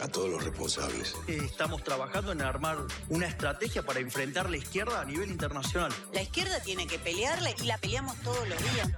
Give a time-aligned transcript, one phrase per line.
[0.00, 1.14] a todos los responsables.
[1.26, 2.78] Estamos trabajando en armar
[3.08, 5.92] una estrategia para enfrentar la izquierda a nivel internacional.
[6.12, 8.88] La izquierda tiene que pelearle y la peleamos todos los días.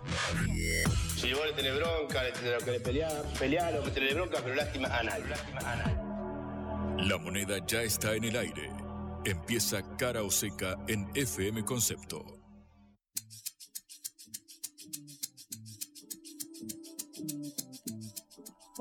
[1.17, 4.55] Si vos le tenés bronca, le tenés que pelear, pelear o que tenés bronca, pero
[4.55, 5.25] lástima a nadie.
[6.99, 8.71] La moneda ya está en el aire.
[9.25, 12.40] Empieza cara o seca en FM Concepto.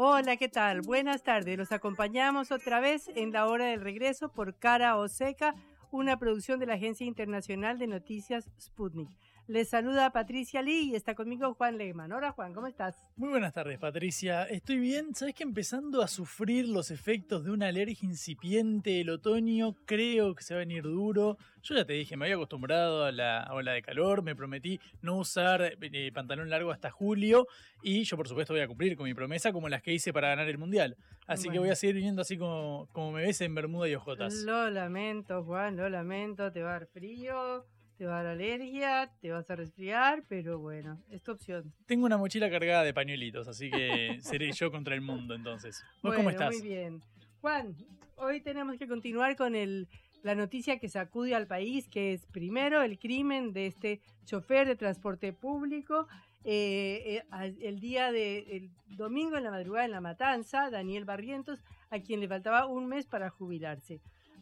[0.02, 0.80] Hola, ¿qué tal?
[0.80, 1.58] Buenas tardes.
[1.58, 5.56] Los acompañamos otra vez en la hora del regreso por Cara o Seca,
[5.92, 9.10] una producción de la Agencia Internacional de Noticias Sputnik.
[9.50, 12.12] Les saluda Patricia Lee y está conmigo Juan Lehmann.
[12.12, 13.04] Hola Juan, ¿cómo estás?
[13.16, 15.16] Muy buenas tardes Patricia, estoy bien.
[15.16, 20.44] Sabes que empezando a sufrir los efectos de una alergia incipiente, el otoño creo que
[20.44, 21.40] se va a venir duro.
[21.64, 25.18] Yo ya te dije, me había acostumbrado a la ola de calor, me prometí no
[25.18, 27.48] usar eh, pantalón largo hasta julio
[27.82, 30.30] y yo por supuesto voy a cumplir con mi promesa como las que hice para
[30.30, 30.96] ganar el mundial.
[31.26, 34.32] Así que voy a seguir viniendo así como, como me ves en Bermuda y Ojotas.
[34.46, 37.66] Lo lamento Juan, lo lamento, te va a dar frío
[38.00, 41.74] te va a dar alergia, te vas a resfriar, pero bueno, es tu opción.
[41.86, 45.84] Tengo una mochila cargada de pañuelitos, así que seré yo contra el mundo entonces.
[46.02, 46.56] ¿Vos cómo estás?
[46.56, 47.02] Muy bien.
[47.42, 47.76] Juan,
[48.16, 49.90] hoy tenemos que continuar con el,
[50.24, 54.78] la noticia que sacude al país, que es primero el crimen de este chofer de
[54.78, 56.08] transporte público.
[56.46, 62.00] Eh, eh, el día de domingo en la madrugada en la matanza, Daniel Barrientos, a
[62.00, 64.00] quien le faltaba un mes para jubilarse.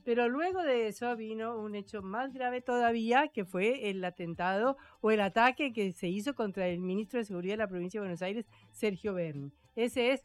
[0.07, 5.11] Pero luego de eso vino un hecho más grave todavía, que fue el atentado o
[5.11, 8.21] el ataque que se hizo contra el ministro de Seguridad de la provincia de Buenos
[8.21, 9.51] Aires, Sergio Berni.
[9.75, 10.23] Ese es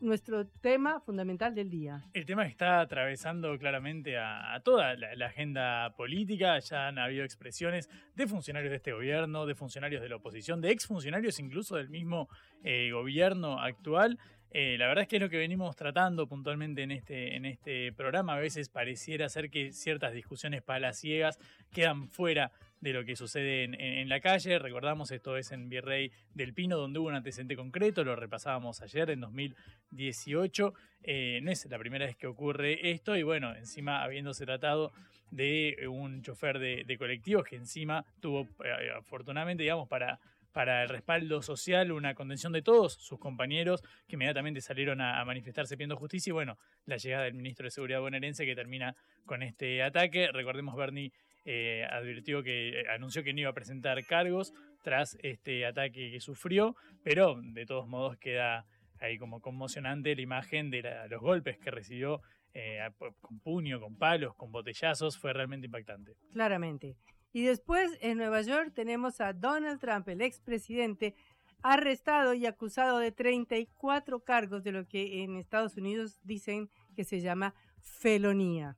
[0.00, 2.02] nuestro tema fundamental del día.
[2.14, 6.58] El tema que está atravesando claramente a, toda la, agenda política.
[6.58, 10.72] Ya han habido expresiones de funcionarios de este gobierno, de funcionarios de la oposición, de
[10.72, 12.28] exfuncionarios incluso del mismo
[12.64, 14.18] eh, gobierno actual.
[14.54, 17.90] Eh, la verdad es que es lo que venimos tratando puntualmente en este, en este
[17.92, 18.34] programa.
[18.34, 21.38] A veces pareciera ser que ciertas discusiones palaciegas
[21.72, 22.52] quedan fuera
[22.82, 24.58] de lo que sucede en, la calle.
[24.58, 29.08] Recordamos, esto es en Virrey del Pino, donde hubo un antecedente concreto, lo repasábamos ayer,
[29.08, 30.74] en 2018.
[31.04, 34.92] Eh, no es la primera vez que ocurre esto, y bueno, encima habiéndose tratado
[35.30, 40.20] de un chofer de, de colectivos que encima tuvo, eh, afortunadamente, digamos, para
[40.52, 45.76] para el respaldo social, una contención de todos sus compañeros que inmediatamente salieron a, manifestarse
[45.76, 49.82] pidiendo justicia y bueno, la llegada del ministro de Seguridad bonaerense que termina con este
[49.82, 50.30] ataque.
[50.32, 51.12] Recordemos, Bernie
[51.44, 54.52] eh, advirtió que eh, anunció que no iba a presentar cargos
[54.82, 58.66] tras este ataque que sufrió, pero de todos modos queda
[59.00, 62.20] ahí como conmocionante la imagen de los golpes que recibió
[62.54, 62.88] eh,
[63.20, 66.14] con puño, con palos, con botellazos, fue realmente impactante.
[66.32, 66.96] Claramente.
[67.32, 71.14] Y después en Nueva York tenemos a Donald Trump, el expresidente,
[71.62, 77.20] arrestado y acusado de 34 cargos de lo que en Estados Unidos dicen que se
[77.20, 78.76] llama felonía.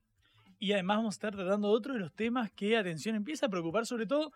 [0.61, 3.87] Y además vamos a estar tratando otro de los temas que, atención, empieza a preocupar
[3.87, 4.33] sobre todo,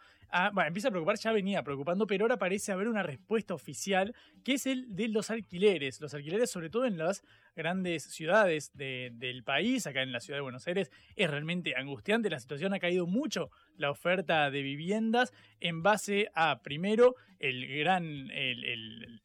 [0.52, 4.14] bueno, empieza a preocupar, ya venía preocupando, pero ahora parece haber una respuesta oficial,
[4.44, 6.00] que es el de los alquileres.
[6.00, 7.22] Los alquileres sobre todo en las
[7.58, 12.30] grandes ciudades del país, acá en la ciudad de Buenos Aires, es realmente angustiante.
[12.30, 18.28] La situación ha caído mucho la oferta de viviendas en base a, primero, el gran,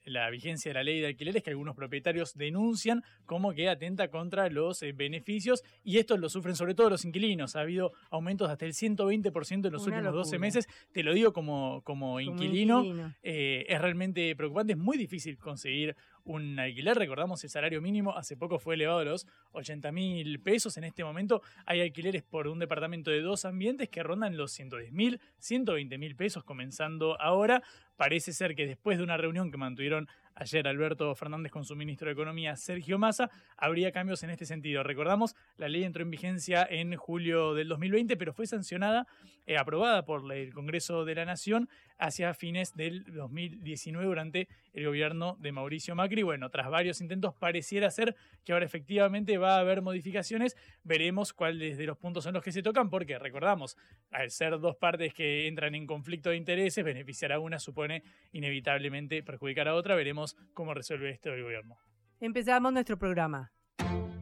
[0.05, 4.49] la vigencia de la ley de alquileres que algunos propietarios denuncian como que atenta contra
[4.49, 7.55] los eh, beneficios y estos lo sufren sobre todo los inquilinos.
[7.55, 10.67] Ha habido aumentos hasta el 120% en los últimos 12 meses.
[10.91, 12.83] Te lo digo como, como, inquilino.
[13.23, 14.73] Eh, es realmente preocupante.
[14.73, 15.95] Es muy difícil conseguir
[16.25, 16.97] un alquiler.
[16.97, 20.77] Recordamos el salario mínimo hace poco fue elevado a los 80 mil pesos.
[20.77, 24.91] En este momento hay alquileres por un departamento de dos ambientes que rondan los 110
[24.91, 27.63] mil, 120 mil pesos comenzando ahora.
[27.95, 32.07] Parece ser que después de una reunión que mantuvieron ayer Alberto Fernández con su ministro
[32.07, 34.83] de Economía, Sergio Massa, habría cambios en este sentido.
[34.83, 39.07] Recordamos, la ley entró en vigencia en julio del 2020, pero fue sancionada,
[39.45, 45.37] eh, aprobada por el Congreso de la Nación hacia fines del 2019 durante el gobierno
[45.39, 46.23] de Mauricio Macri.
[46.23, 50.55] Bueno, tras varios intentos pareciera ser que ahora efectivamente va a haber modificaciones.
[50.83, 53.77] Veremos cuáles de los puntos son los que se tocan, porque recordamos,
[54.11, 59.23] al ser dos partes que entran en conflicto de intereses, beneficiar a una supone inevitablemente
[59.23, 59.95] perjudicar a otra.
[59.95, 61.77] Veremos cómo resuelve esto el gobierno.
[62.19, 63.51] Empezamos nuestro programa.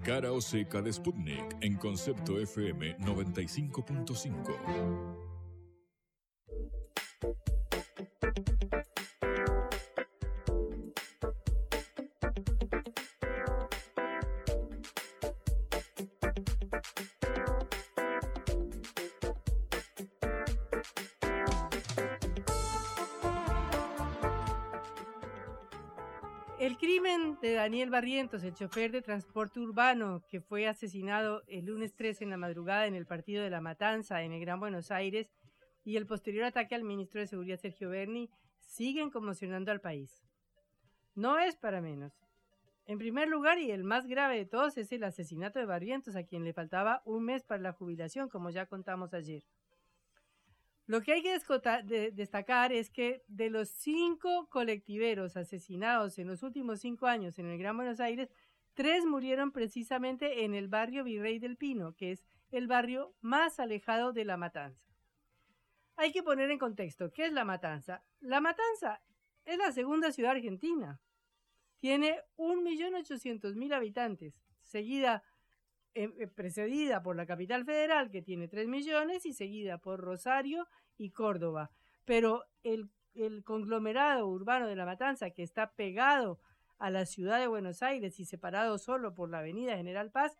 [0.03, 5.21] Cara o seca de Sputnik en concepto FM 95.5.
[26.61, 31.95] El crimen de Daniel Barrientos, el chofer de transporte urbano que fue asesinado el lunes
[31.95, 35.31] 3 en la madrugada en el partido de La Matanza en el Gran Buenos Aires,
[35.83, 38.29] y el posterior ataque al ministro de Seguridad Sergio Berni
[38.59, 40.23] siguen conmocionando al país.
[41.15, 42.13] No es para menos.
[42.85, 46.25] En primer lugar, y el más grave de todos, es el asesinato de Barrientos, a
[46.25, 49.41] quien le faltaba un mes para la jubilación, como ya contamos ayer.
[50.91, 51.39] Lo que hay que
[52.11, 57.57] destacar es que de los cinco colectiveros asesinados en los últimos cinco años en el
[57.57, 58.29] Gran Buenos Aires,
[58.73, 64.11] tres murieron precisamente en el barrio Virrey del Pino, que es el barrio más alejado
[64.11, 64.85] de La Matanza.
[65.95, 68.03] Hay que poner en contexto, ¿qué es La Matanza?
[68.19, 69.01] La Matanza
[69.45, 70.99] es la segunda ciudad argentina.
[71.79, 75.23] Tiene 1.800.000 habitantes, seguida
[75.93, 80.67] eh, eh, precedida por la capital federal, que tiene 3 millones, y seguida por Rosario
[80.97, 81.69] y Córdoba.
[82.05, 82.89] Pero el,
[83.43, 86.39] conglomerado urbano de La Matanza, que está pegado
[86.79, 90.37] a la ciudad de Buenos Aires y separado solo por la avenida General Paz,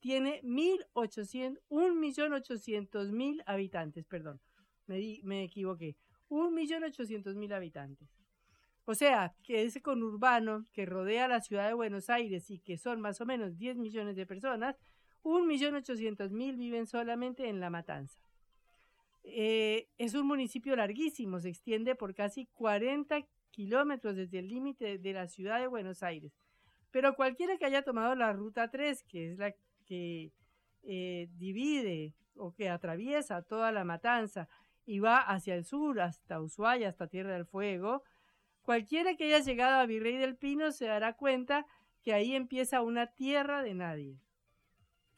[0.00, 4.40] tiene 1.800.000 habitantes, perdón,
[4.86, 5.96] me, me equivoqué,
[6.28, 8.08] 1.800.000 habitantes.
[8.84, 13.00] O sea, que ese conurbano que rodea la ciudad de Buenos Aires y que son
[13.00, 14.76] más o menos 10 millones de personas,
[15.22, 18.18] 1.800.000 viven solamente en La Matanza.
[19.24, 23.20] Eh, es un municipio larguísimo, se extiende por casi 40
[23.50, 26.32] kilómetros desde el límite de la ciudad de Buenos Aires.
[26.90, 29.54] Pero cualquiera que haya tomado la ruta 3, que es la
[29.86, 30.32] que
[30.82, 34.48] eh, divide o que atraviesa toda la matanza
[34.84, 38.02] y va hacia el sur, hasta Ushuaia, hasta Tierra del Fuego,
[38.62, 41.66] cualquiera que haya llegado a Virrey del Pino se dará cuenta
[42.02, 44.18] que ahí empieza una tierra de nadie.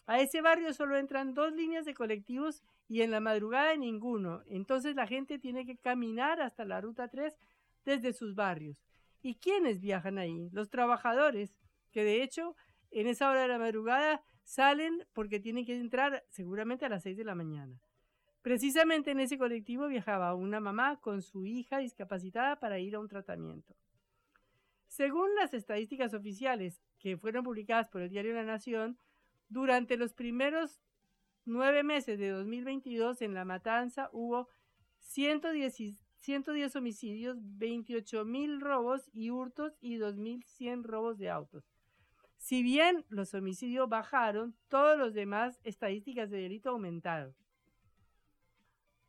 [0.07, 4.43] A ese barrio solo entran dos líneas de colectivos y en la madrugada ninguno.
[4.47, 7.37] Entonces la gente tiene que caminar hasta la ruta 3
[7.85, 8.85] desde sus barrios.
[9.23, 10.49] ¿Y quiénes viajan ahí?
[10.53, 11.57] Los trabajadores,
[11.91, 12.57] que de hecho
[12.91, 17.17] en esa hora de la madrugada salen porque tienen que entrar seguramente a las 6
[17.17, 17.81] de la mañana.
[18.43, 23.09] Precisamente en ese colectivo viajaba una mamá con su hija discapacitada para ir a un
[23.09, 23.75] tratamiento.
[24.87, 28.99] Según las estadísticas oficiales que fueron publicadas por el diario La Nación,
[29.49, 30.83] durante los primeros
[31.45, 34.49] nueve meses de 2022 en La Matanza hubo
[34.99, 41.65] 110, 110 homicidios, 28 mil robos y hurtos y 2.100 robos de autos.
[42.39, 47.35] Si bien los homicidios bajaron, todos los demás estadísticas de delito aumentaron.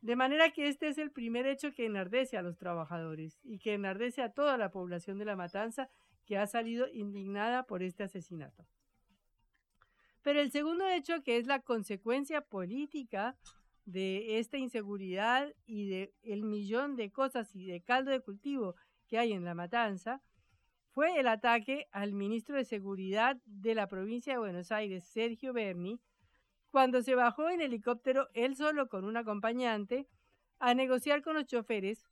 [0.00, 3.74] De manera que este es el primer hecho que enardece a los trabajadores y que
[3.74, 5.90] enardece a toda la población de la matanza
[6.24, 8.66] que ha salido indignada por este asesinato.
[10.26, 13.36] Pero el segundo hecho, que es la consecuencia política
[13.84, 18.74] de esta inseguridad y de el millón de cosas y de caldo de cultivo
[19.06, 20.20] que hay en la matanza,
[20.90, 26.00] fue el ataque al ministro de Seguridad de la provincia de Buenos Aires, Sergio Berni,
[26.72, 30.08] cuando se bajó en helicóptero él solo con un acompañante
[30.58, 32.04] a negociar con los choferes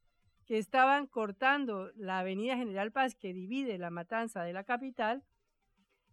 [0.46, 5.24] que estaban cortando la avenida General Paz que divide la matanza de la capital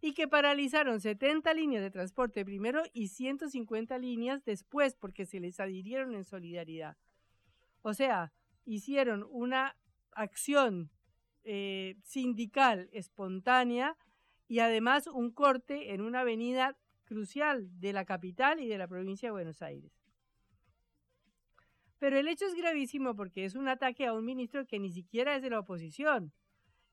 [0.01, 5.60] y que paralizaron 70 líneas de transporte primero y 150 líneas después porque se les
[5.60, 6.98] adhirieron en solidaridad.
[7.84, 8.34] O sea,
[8.65, 9.77] hicieron una
[10.12, 10.89] acción
[11.43, 13.96] eh, sindical espontánea
[14.48, 19.27] y además un corte en una avenida crucial de la capital y de la provincia
[19.27, 19.91] de Buenos Aires.
[22.00, 25.36] Pero el hecho es gravísimo porque es un ataque a un ministro que ni siquiera
[25.36, 26.34] es de la oposición,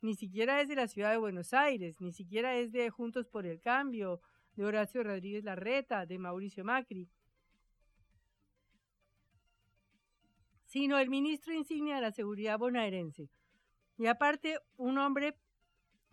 [0.00, 3.46] ni siquiera es de la ciudad de Buenos Aires, ni siquiera es de Juntos por
[3.46, 4.20] el Cambio,
[4.54, 7.08] de Horacio Rodríguez Larreta, de Mauricio Macri,
[10.64, 13.28] sino el ministro insignia de la seguridad bonaerense.
[13.96, 15.36] Y aparte, un hombre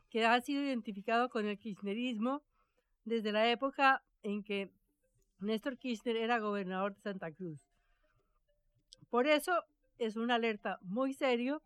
[0.09, 2.41] que ha sido identificado con el kirchnerismo
[3.03, 4.71] desde la época en que
[5.39, 7.59] Néstor Kirchner era gobernador de Santa Cruz.
[9.09, 9.63] Por eso
[9.97, 11.61] es una alerta muy serio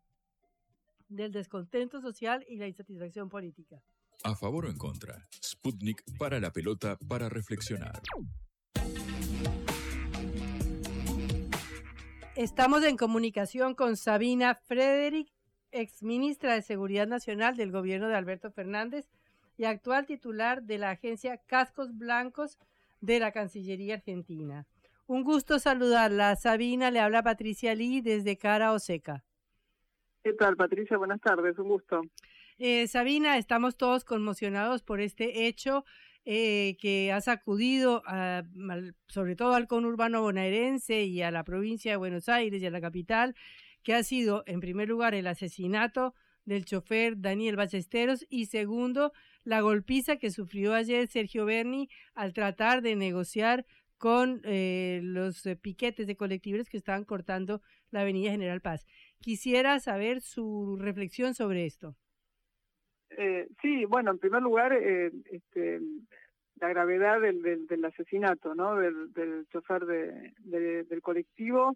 [1.09, 3.81] del descontento social y la insatisfacción política.
[4.23, 8.01] A favor o en contra, Sputnik para la pelota para reflexionar.
[12.35, 15.29] Estamos en comunicación con Sabina Frederick,
[15.71, 19.09] exministra de Seguridad Nacional del gobierno de Alberto Fernández,
[19.57, 22.57] y actual titular de la agencia Cascos Blancos
[23.01, 24.65] de la Cancillería Argentina.
[25.05, 26.35] Un gusto saludarla.
[26.37, 29.25] Sabina, le habla Patricia Lee desde Cara Oseca.
[30.23, 30.97] ¿Qué tal, Patricia?
[30.97, 32.01] Buenas tardes, un gusto.
[32.57, 35.85] Eh, Sabina, estamos todos conmocionados por este hecho
[36.25, 38.03] eh, que ha sacudido
[39.07, 42.81] sobre todo al conurbano bonaerense y a la provincia de Buenos Aires y a la
[42.81, 43.35] capital,
[43.81, 49.61] que ha sido, en primer lugar, el asesinato del chofer Daniel Ballesteros y segundo, la
[49.61, 53.65] golpiza que sufrió ayer Sergio Berni al tratar de negociar
[53.97, 57.61] con eh, los eh, piquetes de colectivos que estaban cortando
[57.91, 58.87] la Avenida General Paz.
[59.19, 61.95] Quisiera saber su reflexión sobre esto.
[63.11, 65.81] Eh, sí, bueno, en primer lugar, eh, este,
[66.59, 68.75] la gravedad del, del, asesinato, ¿no?
[68.75, 71.75] Del, chofer de, de, del colectivo,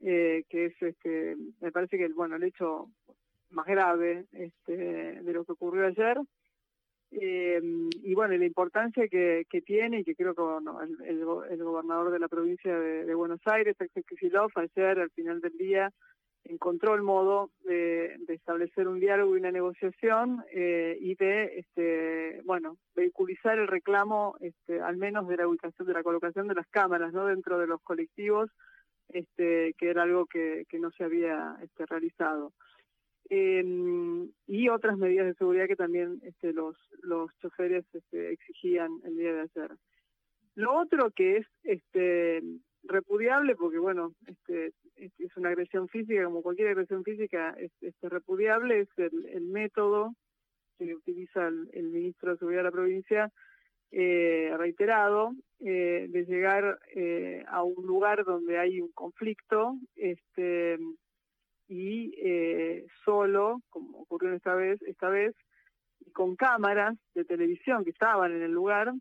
[0.00, 2.90] eh, que es, este, me parece que, bueno, el hecho
[3.50, 6.18] más grave este, de lo que ocurrió ayer.
[7.12, 7.60] Eh,
[8.02, 11.64] y bueno, la importancia que, que, tiene y que creo que bueno, el, el, el,
[11.64, 15.92] gobernador de la provincia de, de Buenos Aires, Axel Kicillof, ayer al final del día
[16.48, 22.76] encontró el modo de, establecer un diálogo y una negociación eh, y de, este, bueno,
[22.94, 27.12] vehiculizar el reclamo, este, al menos de la ubicación, de la colocación de las cámaras,
[27.12, 27.26] ¿no?
[27.26, 28.50] Dentro de los colectivos,
[29.08, 32.52] este, que era algo que, no se había este, realizado.
[33.28, 33.64] Eh,
[34.46, 39.32] y otras medidas de seguridad que también este, los, los choferes este, exigían el día
[39.32, 39.76] de ayer.
[40.54, 42.42] Lo otro que es este,
[42.88, 48.80] repudiable, porque bueno, este, es una agresión física, como cualquier agresión física, es, este, repudiable,
[48.80, 50.14] es el, método
[50.78, 53.32] que utiliza el, el, ministro de Seguridad de la provincia,
[53.92, 60.78] eh, reiterado, eh, de llegar eh, a un lugar donde hay un conflicto, este,
[61.68, 62.12] y
[63.04, 65.34] solo, como ocurrió esta vez, esta vez,
[66.12, 68.92] con cámaras de televisión que estaban en el lugar,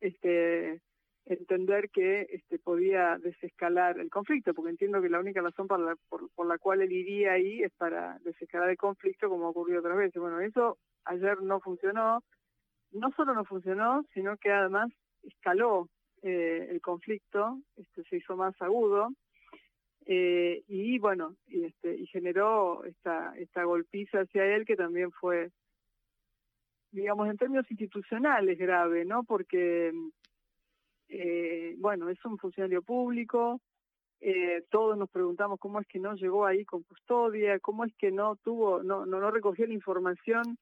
[0.00, 0.80] este,
[1.26, 5.96] entender que este, podía desescalar el conflicto, porque entiendo que la única razón por la,
[6.08, 10.20] por, la cual él iría ahí es para desescalar el conflicto, como ocurrió otras veces.
[10.20, 12.22] Bueno, eso ayer no funcionó,
[12.92, 14.90] no solo no funcionó, sino que además
[15.22, 15.88] escaló
[16.22, 19.10] eh, el conflicto, este, se hizo más agudo,
[20.08, 25.50] eh, y bueno, y, este, y generó esta, esta golpiza hacia él que también fue,
[26.92, 29.24] digamos, en términos institucionales grave, ¿no?
[29.24, 29.92] Porque,
[31.08, 33.60] eh, bueno, es un funcionario público,
[34.20, 38.10] eh, todos nos preguntamos cómo es que no llegó ahí con custodia, cómo es que
[38.10, 40.58] no tuvo, no, no, recogió la información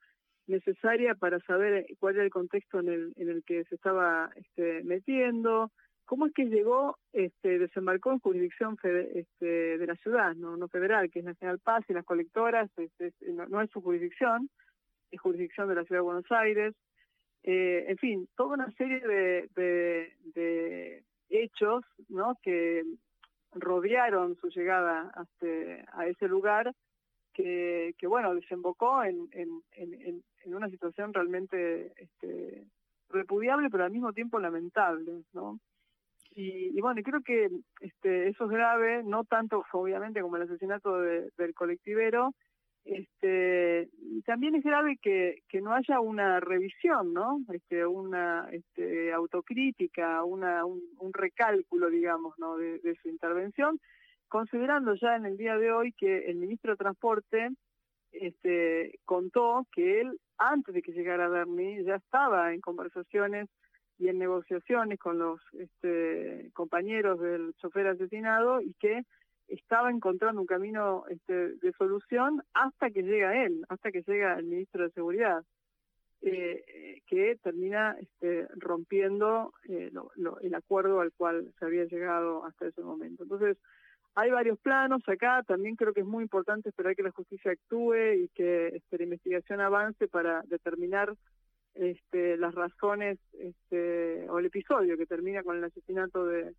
[0.47, 4.83] necesaria para saber cuál era el contexto en el, en el que se estaba este,
[4.85, 5.71] metiendo,
[6.07, 11.11] ¿Cómo es que llegó, este, desembarcó en jurisdicción este, de la ciudad, no, no federal,
[11.11, 14.51] que es Nacional Paz y las colectoras, es, es, no, no, es su jurisdicción,
[15.11, 16.75] es jurisdicción de la ciudad de Buenos Aires?
[17.45, 19.49] Eh, en fin, toda una serie de,
[20.35, 22.39] de, hechos ¿no?
[22.43, 22.85] que
[23.53, 25.47] rodearon su llegada hasta,
[25.93, 26.75] a ese lugar
[27.35, 32.65] que, que bueno, desembocó en, en, en, en una situación realmente este,
[33.11, 35.59] repudiable, pero al mismo tiempo lamentable, ¿no?
[36.37, 37.49] Y, y, bueno, creo que
[37.81, 42.35] este, eso es grave, no tanto obviamente como el asesinato de, del colectivero,
[42.85, 43.89] este,
[44.27, 47.41] también es grave que, no haya una revisión, ¿no?
[47.53, 52.57] Este, una este, autocrítica, una, un, recálculo, digamos, ¿no?
[52.59, 53.81] De, de, su intervención,
[54.29, 57.51] considerando ya en el día de hoy que el ministro de Transporte
[58.13, 63.49] este, contó que él, antes de que llegara Bernie, ya estaba en conversaciones
[63.99, 69.03] y en negociaciones con los este, compañeros del chofer asesinado y que
[69.49, 74.47] estaba encontrando un camino este, de solución hasta que llega él, hasta que llega el
[74.47, 75.45] ministro de Seguridad,
[76.23, 82.45] eh, que termina este, rompiendo eh, lo, lo, el acuerdo al cual se había llegado
[82.45, 83.25] hasta ese momento.
[83.25, 83.59] Entonces,
[84.15, 88.15] hay varios planos acá, también creo que es muy importante esperar que la justicia actúe
[88.15, 91.13] y que este, la investigación avance para determinar
[91.75, 96.55] este, las razones este, o el episodio que termina con el asesinato de,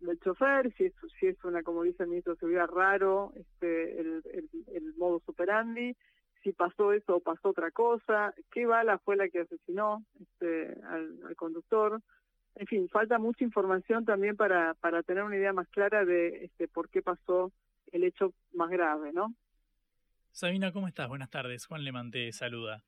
[0.00, 4.00] del chofer, si es, si es una, como dice el ministro de Seguridad, raro este,
[4.00, 5.96] el, el, el
[6.42, 11.20] si pasó eso o pasó otra cosa, qué bala fue la que asesinó este, al,
[11.26, 12.00] al conductor.
[12.56, 16.66] En fin, falta mucha información también para, para tener una idea más clara de este,
[16.66, 17.52] por qué pasó
[17.92, 19.34] el hecho más grave, ¿no?
[20.32, 21.08] Sabina, ¿cómo estás?
[21.08, 21.66] Buenas tardes.
[21.66, 22.82] Juan Lemanté saluda.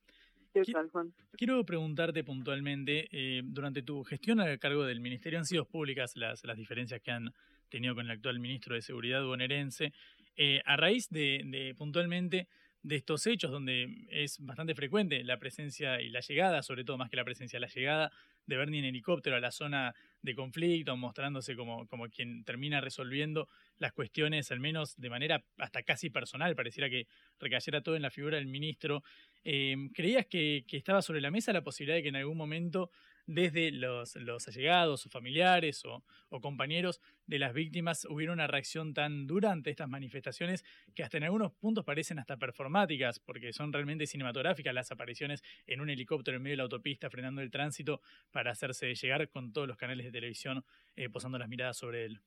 [0.53, 1.15] ¿Qué tal, Juan?
[1.33, 6.45] Quiero preguntarte puntualmente, eh, durante tu gestión a cargo del Ministerio han sido públicas las,
[6.45, 7.33] las diferencias que han
[7.71, 9.95] tenido con el actual ministro de Seguridad bonaerense.
[10.37, 12.49] Eh, a raíz de, de, puntualmente
[12.83, 17.09] de estos hechos donde es bastante frecuente la presencia y la llegada, sobre todo más
[17.09, 18.13] que la presencia, la llegada
[18.47, 23.49] de Bernie en helicóptero a la zona de conflicto, mostrándose como, como quien termina resolviendo
[23.79, 27.07] las cuestiones, al menos de manera hasta casi personal, pareciera que
[27.39, 29.03] recayera todo en la figura del ministro.
[29.45, 32.91] Eh, ¿Creías que, estaba sobre la mesa la posibilidad de que en algún momento
[33.27, 34.17] desde los,
[34.49, 39.71] allegados o familiares o, o, compañeros de las víctimas hubiera una reacción tan dura ante
[39.71, 44.91] estas manifestaciones que hasta en algunos puntos parecen hasta performáticas, porque son realmente cinematográficas las
[44.91, 48.01] apariciones en un helicóptero en medio de la autopista frenando el tránsito
[48.33, 50.65] para hacerse llegar con todos los canales de televisión
[50.97, 52.21] eh, posando las miradas sobre él.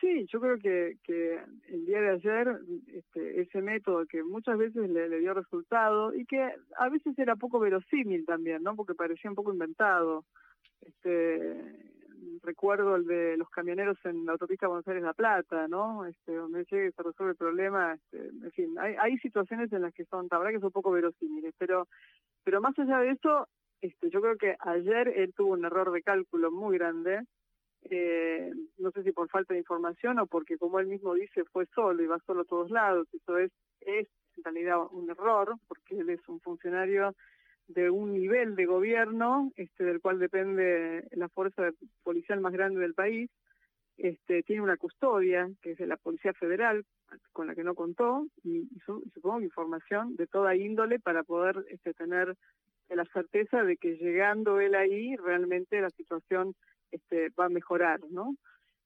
[0.00, 2.60] Sí, yo creo que, que el día de ayer
[2.92, 7.58] este, ese método que muchas veces le, dio resultado y que a veces era poco
[7.58, 8.76] verosímil también, ¿no?
[8.76, 10.24] Porque parecía un poco inventado.
[10.80, 11.56] Este,
[12.42, 16.06] recuerdo el de los camioneros en la autopista Buenos Aires-La Plata, ¿no?
[16.06, 17.94] Este, donde llegue se resuelve el problema.
[17.94, 21.54] Este, en fin, hay, hay situaciones en las que son, la que son poco verosímiles,
[21.58, 21.88] pero,
[22.44, 23.48] pero más allá de eso,
[23.80, 27.22] este, yo creo que ayer él tuvo un error de cálculo muy grande
[27.90, 31.66] eh, no sé si por falta de información o porque como él mismo dice fue
[31.74, 35.98] solo y va solo a todos lados, eso es, es en realidad un error porque
[35.98, 37.14] él es un funcionario
[37.68, 41.70] de un nivel de gobierno este del cual depende la fuerza
[42.02, 43.30] policial más grande del país.
[43.96, 46.84] Este tiene una custodia que es de la policía federal
[47.32, 51.92] con la que no contó y, su, supongo información de toda índole para poder este,
[51.92, 52.34] tener
[52.88, 56.54] la certeza de que llegando él ahí realmente la situación
[56.92, 58.36] este, va a mejorar, ¿no?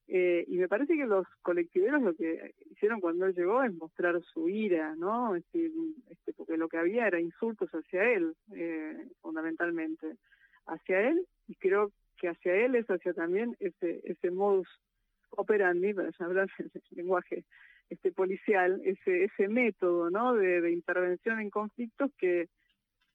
[0.09, 4.21] Eh, y me parece que los colectiveros lo que hicieron cuando él llegó es mostrar
[4.33, 5.35] su ira, ¿no?
[5.35, 5.69] Este,
[6.09, 10.15] este, porque lo que había era insultos hacia él, eh, fundamentalmente,
[10.65, 14.67] hacia él, y creo que hacia él es hacia también ese, ese modus
[15.31, 17.43] operandi, para hablar en lenguaje
[17.89, 20.33] este policial, ese, ese método, ¿no?
[20.35, 22.47] De, de intervención en conflictos que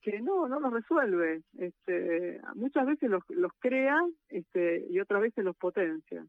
[0.03, 1.41] que no, no los resuelve.
[1.57, 3.97] Este, muchas veces los, los crea
[4.29, 6.23] este, y otras veces los potencia.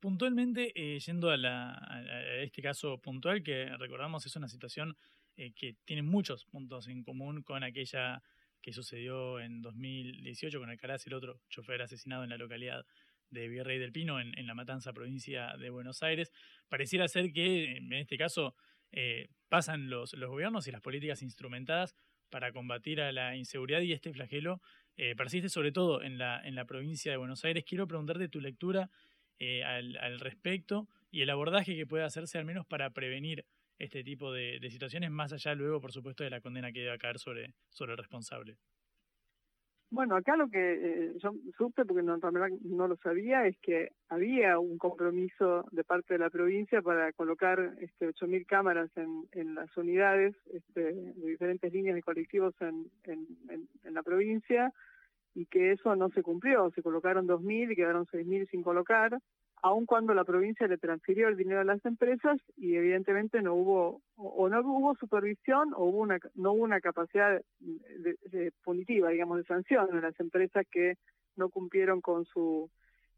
[0.00, 4.96] Puntualmente, eh, yendo a, la, a, este caso puntual, que recordamos es una situación
[5.36, 8.22] eh, que tiene muchos puntos en común con aquella
[8.60, 12.86] que sucedió en 2018 con Alcaraz, el otro chofer asesinado en la localidad
[13.30, 16.30] de Virrey del Pino, en, en la Matanza, provincia de Buenos Aires.
[16.68, 18.54] Pareciera ser que en este caso
[18.92, 21.94] eh, pasan los, los gobiernos y las políticas instrumentadas
[22.32, 24.62] para combatir a la inseguridad y este flagelo
[24.96, 27.62] eh, persiste sobre todo en la, en la provincia de Buenos Aires.
[27.64, 28.90] Quiero preguntarte tu lectura
[29.38, 33.44] eh, al, al, respecto y el abordaje que puede hacerse al menos para prevenir
[33.78, 36.98] este tipo de, de, situaciones, más allá luego, por supuesto, de la condena que debe
[36.98, 38.56] caer sobre, sobre el responsable.
[39.92, 44.58] Bueno, acá lo que eh, yo supe, porque no, no lo sabía, es que había
[44.58, 50.34] un compromiso de parte de la provincia para colocar este, 8.000 cámaras en, las unidades
[50.50, 54.72] este, de diferentes líneas de colectivos en, en, en, en la provincia
[55.34, 56.70] y que eso no se cumplió.
[56.70, 59.18] Se colocaron 2.000 y quedaron 6.000 sin colocar
[59.62, 64.02] aun cuando la provincia le transfirió el dinero a las empresas y evidentemente no hubo
[64.16, 69.44] o no hubo supervisión o hubo una no hubo una capacidad de, punitiva digamos de
[69.44, 70.96] sanción en las empresas que
[71.36, 72.70] no cumplieron con su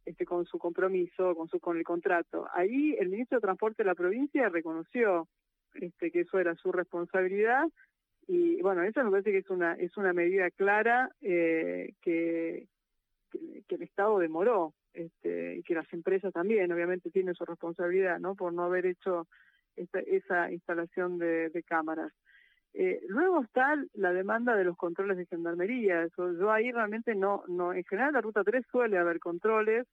[0.04, 2.46] este con su compromiso con su con el contrato.
[2.52, 5.26] Ahí el ministro de transporte de la provincia reconoció
[5.72, 7.64] este que eso era su responsabilidad
[8.28, 12.68] y bueno eso me parece que es una es una medida clara eh, que,
[13.66, 18.34] que el estado demoró este, y que las empresas también obviamente tienen su responsabilidad no
[18.34, 19.26] por no haber hecho
[19.76, 22.12] esa instalación de, cámaras.
[22.74, 26.06] Eh, luego está la demanda de los controles de gendarmería.
[26.16, 29.86] Yo ahí realmente no no en general la ruta 3 suele haber controles.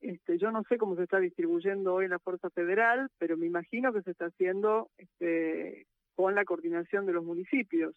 [0.00, 3.92] Este, yo no sé cómo se está distribuyendo hoy la fuerza federal pero me imagino
[3.92, 7.94] que se está haciendo este, con la coordinación de los municipios.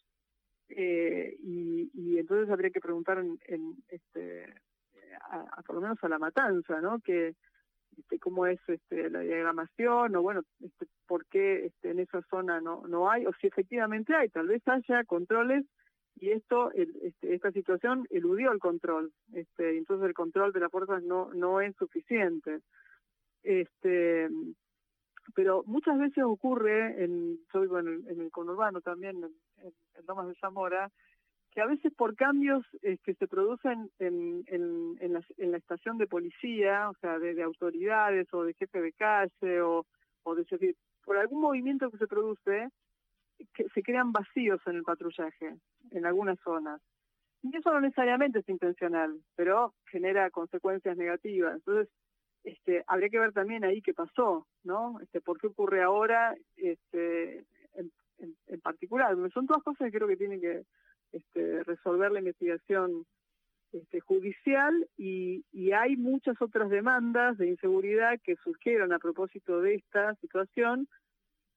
[0.69, 4.53] Eh, y, y entonces habría que preguntar en, en este
[5.15, 6.99] a, a, por lo menos a la matanza, ¿no?
[6.99, 7.35] Que
[7.97, 12.61] este, cómo es este, la diagramación o bueno, este, por qué este, en esa zona
[12.61, 15.65] no, no hay o si efectivamente hay, tal vez haya controles
[16.19, 20.71] y esto, el, este, esta situación eludió el control, este, entonces el control de las
[20.71, 22.61] fuerzas no, no es suficiente.
[23.43, 24.27] Este,
[25.35, 29.31] pero muchas veces ocurre, en, yo vivo en el, en el conurbano también, en,
[29.63, 30.89] en, en Lomas de Zamora,
[31.51, 34.43] que a veces por cambios eh, que se producen en,
[35.37, 39.85] la, estación de policía, o sea, de, de autoridades o de jefe de calle o,
[40.23, 42.69] o de decir, por algún movimiento que se produce,
[43.53, 45.55] que se crean vacíos en el patrullaje,
[45.91, 46.81] en algunas zonas.
[47.43, 51.55] Y eso no necesariamente es intencional, pero genera consecuencias negativas.
[51.55, 51.87] Entonces,
[52.43, 54.99] este, habría que ver también ahí qué pasó, ¿no?
[55.01, 59.15] Este, ¿Por qué ocurre ahora este, en, en, en particular?
[59.33, 60.63] Son todas cosas que creo que tienen que
[61.11, 63.05] este, resolver la investigación
[63.71, 69.75] este, judicial y, y, hay muchas otras demandas de inseguridad que surgieron a propósito de
[69.75, 70.87] esta situación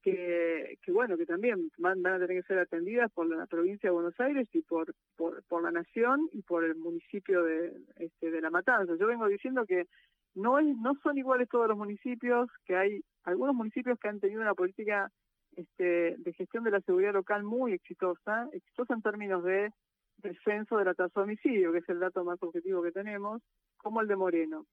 [0.01, 3.89] que, que bueno, que también van, van, a tener que ser atendidas por la provincia
[3.89, 8.31] de Buenos Aires y por, por, por la nación y por el municipio de, este,
[8.31, 8.95] de La Matanza.
[8.99, 9.85] Yo vengo diciendo que
[10.33, 14.41] no, es, no son iguales todos los municipios, que hay algunos municipios que han tenido
[14.41, 15.11] una política
[15.55, 19.71] este, de gestión de la seguridad local muy exitosa, exitosa en términos de
[20.17, 23.41] descenso de la tasa de homicidio, que es el dato más objetivo que tenemos,
[23.77, 24.65] como el de Moreno,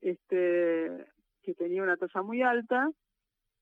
[0.00, 1.06] este,
[1.42, 2.90] que tenía una tasa muy alta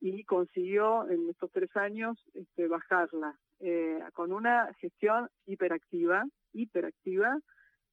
[0.00, 7.38] y consiguió en estos tres años este, bajarla eh, con una gestión hiperactiva, hiperactiva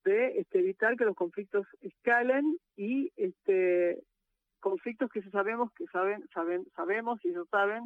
[0.06, 4.02] de este, evitar que los conflictos escalen y este,
[4.62, 7.86] conflictos que sabemos que saben, saben, sabemos y ellos saben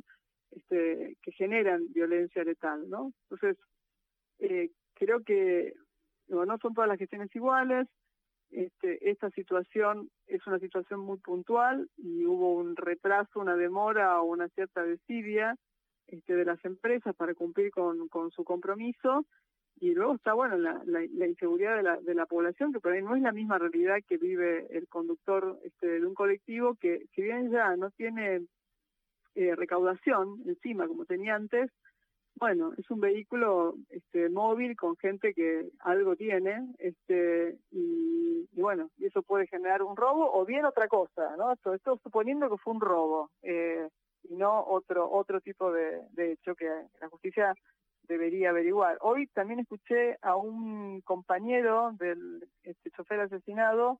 [0.52, 3.12] este, que generan violencia letal, ¿no?
[3.30, 3.58] Entonces,
[4.40, 5.74] eh, creo que
[6.28, 7.88] no son todas las gestiones iguales,
[8.52, 14.26] este, esta situación es una situación muy puntual y hubo un retraso, una demora o
[14.26, 15.56] una cierta desidia
[16.08, 19.26] este, de las empresas para cumplir con, con su compromiso
[19.80, 23.02] y luego está bueno la, la, inseguridad de la, de la población que por ahí
[23.02, 27.22] no es la misma realidad que vive el conductor este, de un colectivo que si
[27.22, 28.42] bien ya no tiene
[29.36, 31.72] eh, recaudación encima como tenía antes
[32.36, 39.06] bueno, es un vehículo este, móvil con gente que algo tiene, este, y, bueno, y
[39.06, 41.52] eso puede generar un robo o bien otra cosa, ¿no?
[41.54, 43.88] Esto, esto suponiendo que fue un robo eh,
[44.24, 46.68] y no otro otro tipo de, de hecho que
[47.00, 47.54] la justicia
[48.08, 48.98] debería averiguar.
[49.02, 54.00] Hoy también escuché a un compañero del este, chofer asesinado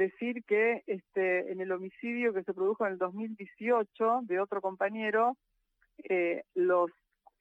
[0.00, 5.36] decir que este, en el homicidio que se produjo en el 2018 de otro compañero,
[6.04, 6.90] eh, los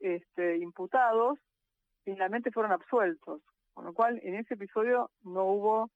[0.01, 1.39] este, imputados
[2.03, 3.41] finalmente fueron absueltos,
[3.73, 5.89] con lo cual en ese episodio no hubo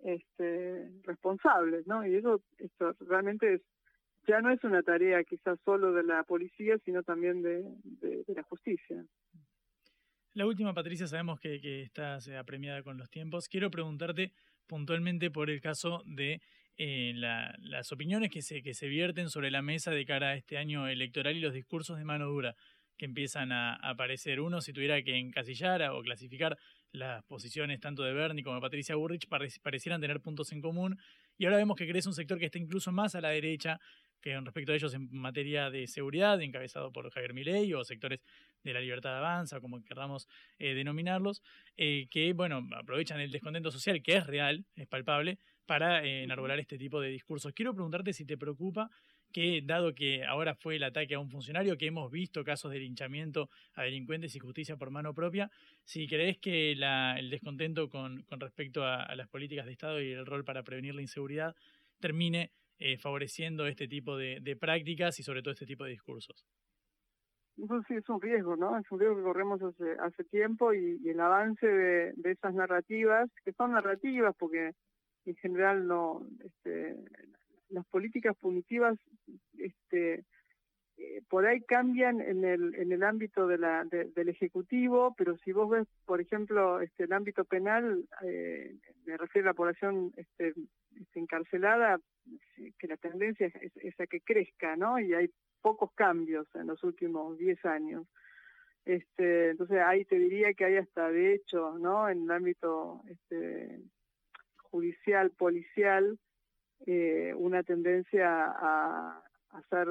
[0.00, 2.06] este, responsables, ¿no?
[2.06, 3.62] Y eso esto realmente es,
[4.28, 7.64] ya no es una tarea quizás solo de la policía, sino también de,
[8.26, 9.02] la justicia.
[10.34, 13.48] La última, Patricia, sabemos que, que estás apremiada con los tiempos.
[13.48, 14.32] Quiero preguntarte
[14.70, 16.40] puntualmente por el caso de
[16.76, 20.36] eh, la, las opiniones que se, que se vierten sobre la mesa de cara a
[20.36, 22.54] este año electoral y los discursos de mano dura
[22.96, 24.40] que empiezan a aparecer.
[24.40, 26.56] Uno, si tuviera que encasillar o clasificar
[26.92, 31.00] las posiciones tanto de Bernie como de Patricia Burrich, parecieran tener puntos en común.
[31.36, 33.80] Y ahora vemos que crece un sector que está incluso más a la derecha
[34.20, 38.20] que respecto a ellos en materia de seguridad, encabezado por Javier Milei o sectores
[38.62, 41.42] de la libertad de avanza, como queramos eh, denominarlos,
[41.76, 46.58] eh, que bueno, aprovechan el descontento social, que es real, es palpable, para eh, enarbolar
[46.58, 47.52] este tipo de discursos.
[47.52, 48.90] Quiero preguntarte si te preocupa
[49.32, 52.80] que, dado que ahora fue el ataque a un funcionario, que hemos visto casos de
[52.80, 55.50] linchamiento a delincuentes y justicia por mano propia,
[55.84, 60.26] si crees que el descontento con, con respecto a, las políticas de Estado y el
[60.26, 61.54] rol para prevenir la inseguridad
[62.00, 66.46] termine eh, favoreciendo este tipo de, prácticas y sobre todo este tipo de discursos.
[67.56, 68.78] Eso sí es un riesgo, ¿no?
[68.78, 73.52] Es un riesgo que corremos hace, hace tiempo y, el avance de, esas narrativas, que
[73.52, 74.72] son narrativas porque
[75.26, 76.96] en general no, este,
[77.68, 78.98] las políticas punitivas
[79.58, 80.24] este,
[80.96, 85.52] eh, por ahí cambian en el, en el ámbito de la, del Ejecutivo, pero si
[85.52, 88.74] vos ves, por ejemplo, este, el ámbito penal, eh,
[89.06, 90.52] me refiero a la población este,
[91.14, 91.98] encarcelada,
[92.78, 94.98] que la tendencia es, a que crezca, ¿no?
[94.98, 98.06] Y hay pocos cambios en los últimos 10 años.
[98.84, 102.08] Este, entonces ahí te diría que hay hasta de hecho, ¿no?
[102.08, 103.80] En el ámbito este,
[104.70, 106.18] judicial, policial,
[106.86, 109.88] eh, una tendencia a, a ser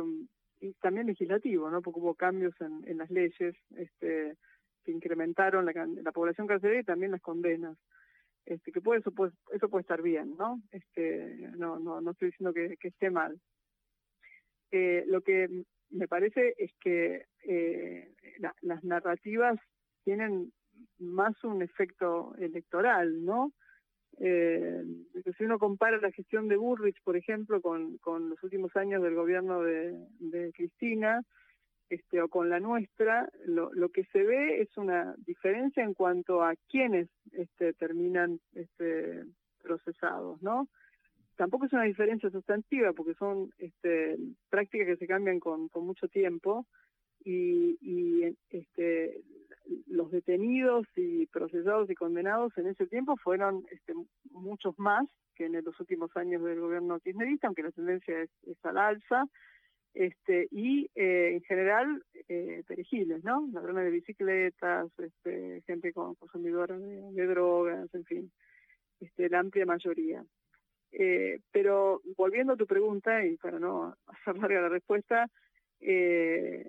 [0.62, 1.82] y también legislativo, ¿no?
[1.82, 4.36] Porque hubo cambios en, las leyes este,
[4.84, 7.78] que incrementaron la, la población carcelaria y también las condenas.
[8.46, 10.62] Este, que puede, eso, puede, eso puede estar bien, ¿no?
[10.72, 13.40] Este, no, no, no estoy diciendo que esté mal.
[14.72, 15.50] Eh, lo que
[15.90, 18.14] me parece es que eh,
[18.62, 19.60] las narrativas
[20.04, 20.52] tienen
[21.00, 23.52] más un efecto electoral, ¿no?
[24.20, 24.84] Eh,
[25.38, 29.16] si uno compara la gestión de Burrich, por ejemplo, con, con los últimos años del
[29.16, 31.24] gobierno de, de Cristina,
[31.90, 36.44] este, o con la nuestra, lo, lo, que se ve es una diferencia en cuanto
[36.44, 39.24] a quienes este, terminan este,
[39.64, 40.68] procesados, ¿no?
[41.40, 44.18] Tampoco es una diferencia sustantiva porque son este,
[44.50, 46.66] prácticas que se cambian con, mucho tiempo
[47.24, 49.22] y, este,
[49.88, 53.94] los detenidos y procesados y condenados en ese tiempo fueron este,
[54.32, 58.30] muchos más que en los últimos años del gobierno kirchnerista, aunque la tendencia es,
[58.64, 59.24] al alza,
[59.94, 63.48] este, y eh, en general eh, perejiles, ¿no?
[63.54, 68.32] Ladrones de bicicletas, este, gente con consumidora de, drogas, en fin,
[69.00, 70.26] este, la amplia mayoría.
[70.92, 75.28] Eh, pero volviendo a tu pregunta, y para no hacer larga la respuesta,
[75.82, 76.66] Eh,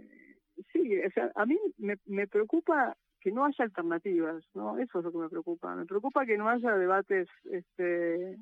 [0.72, 4.78] sí, o sea, a mí me, me preocupa que no haya alternativas, ¿no?
[4.78, 5.74] Eso es lo que me preocupa.
[5.74, 8.36] Me preocupa que no haya debates este,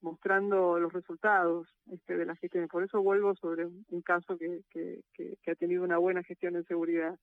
[0.00, 2.68] mostrando los resultados este, de la gestión.
[2.68, 6.64] Por eso vuelvo sobre un caso que, que, que, ha tenido una buena gestión en
[6.64, 7.18] seguridad.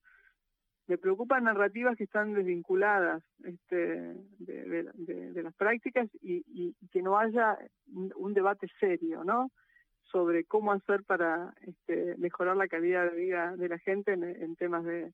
[0.88, 8.34] Me preocupan narrativas que están desvinculadas este, de, las prácticas y, que no haya un
[8.34, 9.50] debate serio, ¿no?
[10.12, 14.84] sobre cómo hacer para este, mejorar la calidad de vida de la gente en, temas
[14.84, 15.12] de,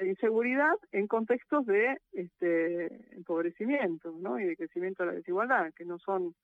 [0.00, 4.38] inseguridad en contextos de este empobrecimiento ¿no?
[4.38, 6.34] y de crecimiento de la desigualdad, que no son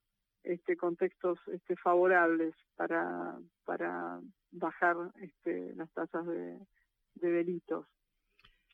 [0.42, 4.20] este contextos este favorables para para
[4.51, 6.59] bajar este las tasas de
[7.14, 7.87] delitos.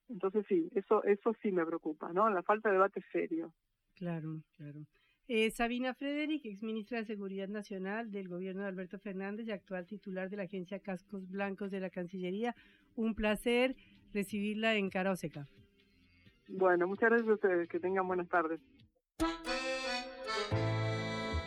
[0.08, 2.28] Entonces sí, eso eso sí me preocupa, ¿no?
[2.30, 3.52] La falta de debate serio.
[3.94, 4.80] Claro, claro.
[5.30, 9.86] Eh, Sabina Frederick, ex ministra de Seguridad Nacional del gobierno de Alberto Fernández y actual
[9.86, 12.54] titular de la agencia Cascos Blancos de la Cancillería.
[12.96, 13.76] Un placer
[14.14, 15.46] recibirla en Cara Oseca.
[16.48, 17.68] Bueno, muchas gracias a ustedes.
[17.68, 18.58] Que tengan buenas tardes.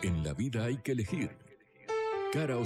[0.04, 1.32] En la vida hay que elegir.
[2.32, 2.66] Cara o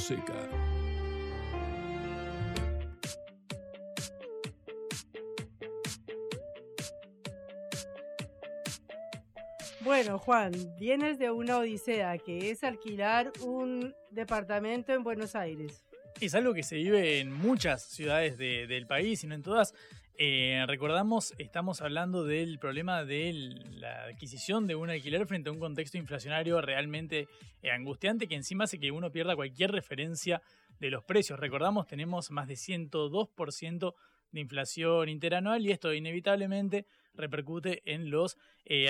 [9.86, 15.86] Bueno, Juan, vienes de una odisea que es alquilar un departamento en Buenos Aires
[16.22, 19.74] es algo que se vive en muchas ciudades del país y no en todas.
[20.18, 23.34] Eh, recordamos, estamos hablando del problema de
[23.72, 27.28] la adquisición de un alquiler frente a un contexto inflacionario realmente
[27.62, 30.42] eh, angustiante que encima hace que uno pierda cualquier referencia
[30.80, 31.38] de los precios.
[31.38, 33.94] Recordamos, tenemos más de 102%
[34.32, 36.86] de inflación interanual y esto inevitablemente
[37.18, 38.90] repercute en los eh,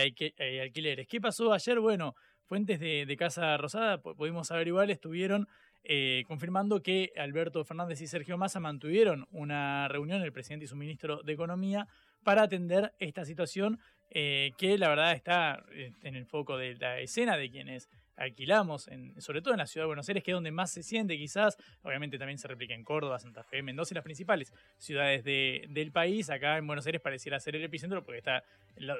[0.61, 1.07] alquileres.
[1.07, 1.79] ¿Qué pasó ayer?
[1.79, 5.47] Bueno, fuentes de, de Casa Rosada, pudimos averiguar, estuvieron
[5.87, 10.75] eh, confirmando que Alberto Fernández y Sergio Massa mantuvieron una reunión, el presidente y su
[10.75, 11.87] ministro de Economía,
[12.25, 16.99] para atender esta situación eh, que la verdad está eh, en el foco de la
[16.99, 20.49] escena de quienes alquilamos, sobre todo en la ciudad de Buenos Aires, que es donde
[20.49, 24.53] más se siente quizás, obviamente también se replica en Córdoba, Santa Fe, Mendoza las principales
[24.77, 28.41] ciudades del país, acá en Buenos Aires pareciera ser el epicentro porque está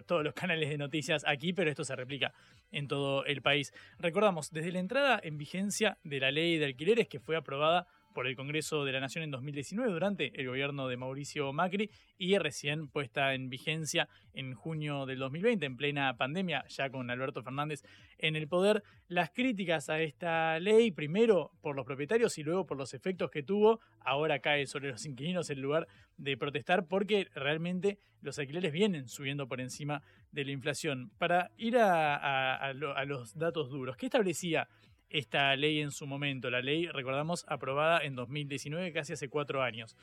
[0.05, 2.33] todos los canales de noticias aquí, pero esto se replica
[2.73, 3.73] en todo el país.
[3.99, 8.27] Recordamos, desde la entrada en vigencia de la ley de alquileres que fue aprobada por
[8.27, 12.87] el Congreso de la Nación en 2019 durante el gobierno de Mauricio Macri y recién
[12.87, 17.83] puesta en vigencia en junio del 2020 en plena pandemia ya con Alberto Fernández
[18.17, 18.83] en el poder.
[19.09, 23.43] Las críticas a esta ley, primero por los propietarios y luego por los efectos que
[23.43, 29.09] tuvo, ahora cae sobre los inquilinos en lugar de protestar porque realmente los alquileres vienen
[29.09, 30.01] subiendo por encima
[30.31, 31.11] de la inflación.
[31.17, 32.73] Para ir a, a
[33.05, 34.69] los datos duros, ¿qué establecía
[35.09, 36.49] esta ley en su momento.
[36.49, 39.95] La ley, recordamos, aprobada en 2019, casi hace cuatro años.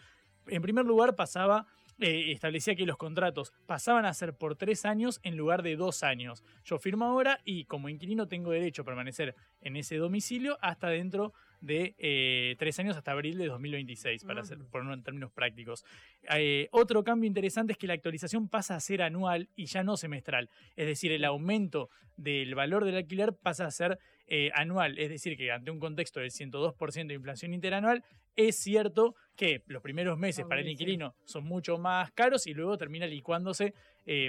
[0.47, 1.67] En primer lugar, pasaba,
[2.01, 6.03] eh, establecía que los contratos pasaban a ser por tres años en lugar de dos
[6.03, 6.43] años.
[6.65, 11.33] Yo firmo ahora y como inquilino tengo derecho a permanecer en ese domicilio hasta dentro
[11.63, 15.85] de eh, tres años hasta abril de 2026, para hacer, ponerlo en términos prácticos.
[16.35, 19.97] Eh, otro cambio interesante es que la actualización pasa a ser anual y ya no
[19.97, 20.51] semestral.
[20.75, 23.99] Es decir, el aumento del valor del alquiler pasa a ser
[24.35, 24.99] eh, anual.
[24.99, 28.03] Es decir, que ante un contexto del 102% de inflación interanual,
[28.35, 32.79] es cierto que los primeros meses para el inquilino son mucho más caros y luego
[32.79, 33.75] termina licuándose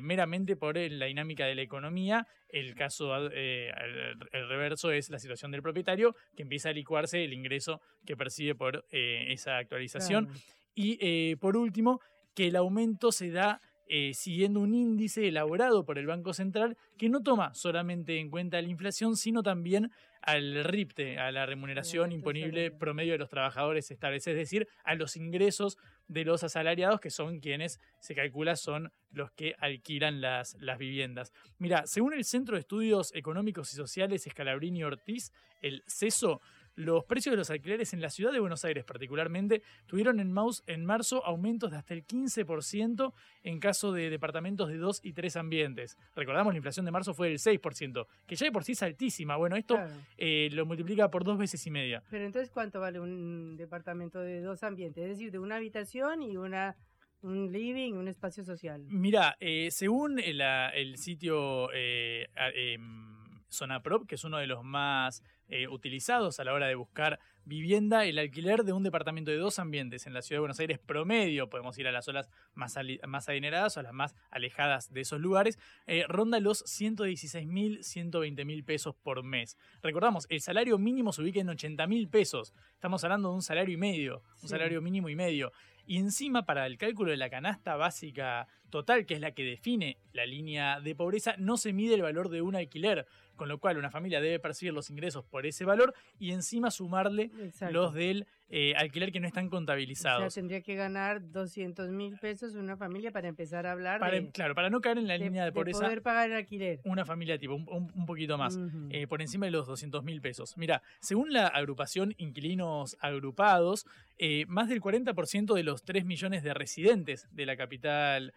[0.02, 2.28] meramente por la dinámica de la economía.
[2.50, 7.80] El caso, el reverso es la situación del propietario, que empieza a licuarse el ingreso
[8.06, 10.30] que percibe por eh, esa actualización.
[10.76, 12.02] Y eh, por último,
[12.36, 13.62] que el aumento se da
[13.96, 18.60] eh, siguiendo un índice elaborado por el Banco Central que no toma solamente en cuenta
[18.60, 19.92] la inflación, sino también
[20.24, 25.16] al RIPTE, a la remuneración imponible promedio de los trabajadores estables, es decir, a los
[25.16, 25.78] ingresos
[26.08, 31.32] de los asalariados, que son quienes se calcula son los que alquilan las, las viviendas.
[31.60, 36.42] Mira, según el Centro de Estudios Económicos y Sociales Escalabrini Ortiz, el CESO,
[36.76, 40.34] los precios de los alquileres en la ciudad de Buenos Aires particularmente tuvieron en,
[40.68, 45.36] en marzo aumentos de hasta el 15% en caso de departamentos de dos y tres
[45.36, 45.98] ambientes.
[46.16, 49.36] Recordamos, la inflación de marzo fue del 6%, que ya de por sí es altísima.
[49.36, 49.80] Bueno, esto
[50.18, 52.04] eh, lo multiplica por dos veces y media.
[52.10, 55.04] Pero entonces, ¿cuánto vale un departamento de dos ambientes?
[55.04, 56.76] Es decir, de una habitación y una
[57.24, 58.84] un living, un espacio social.
[58.90, 64.64] Mira, eh, según el, el sitio eh, em, Zona Prop, que es uno de los
[64.64, 69.38] más eh, utilizados a la hora de buscar vivienda, el alquiler de un departamento de
[69.38, 72.78] dos ambientes en la ciudad de Buenos Aires promedio, podemos ir a las zonas más,
[73.06, 77.84] más adineradas o a las más alejadas de esos lugares, eh, ronda los 116 mil,
[77.84, 79.58] 120 mil pesos por mes.
[79.82, 82.54] Recordamos, el salario mínimo se ubica en 80 mil pesos.
[82.74, 85.52] Estamos hablando de un salario y medio, un salario mínimo y medio.
[85.86, 89.98] Y encima, para el cálculo de la canasta básica total, que es la que define
[90.14, 93.78] la línea de pobreza, no se mide el valor de un alquiler, con lo cual
[93.78, 97.32] una familia debe percibir los ingresos por ese valor y encima sumarle
[97.72, 100.28] los del eh, alquiler que no están contabilizados.
[100.28, 104.30] O sea, tendría que ganar 200 mil pesos una familia para empezar a hablar de...
[104.30, 105.80] Claro, para no caer en la línea de pobreza.
[105.80, 106.80] poder pagar el alquiler.
[106.84, 108.60] Una familia tipo, un, poquito más,
[108.92, 110.56] eh, por encima de los 200 mil pesos.
[110.56, 113.88] Mira, según la agrupación Inquilinos Agrupados,
[114.20, 118.34] eh, más del 40% de los 3 millones de residentes de la capital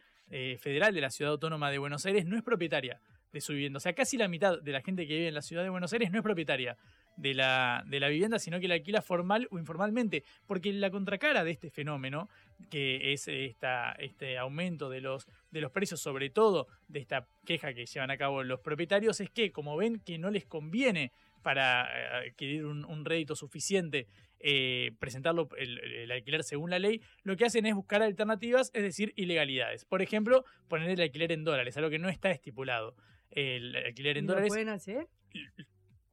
[0.58, 3.00] federal de la ciudad autónoma de Buenos Aires no es propietaria
[3.36, 3.76] de su vivienda.
[3.76, 5.92] O sea, casi la mitad de la gente que vive en la ciudad de Buenos
[5.92, 6.76] Aires no es propietaria
[7.16, 10.24] de la, de la vivienda, sino que la alquila formal o informalmente.
[10.46, 12.28] Porque la contracara de este fenómeno,
[12.70, 17.74] que es esta, este aumento de los, de los precios, sobre todo de esta queja
[17.74, 21.84] que llevan a cabo los propietarios, es que como ven que no les conviene para
[21.84, 24.08] eh, adquirir un, rédito suficiente
[24.40, 29.12] eh, presentarlo el, alquiler según la ley, lo que hacen es buscar alternativas, es decir,
[29.16, 29.84] ilegalidades.
[29.84, 32.96] Por ejemplo, poner el alquiler en dólares, algo que no está estipulado
[33.30, 34.48] el alquiler en dólares.
[34.48, 35.08] ¿Lo pueden hacer?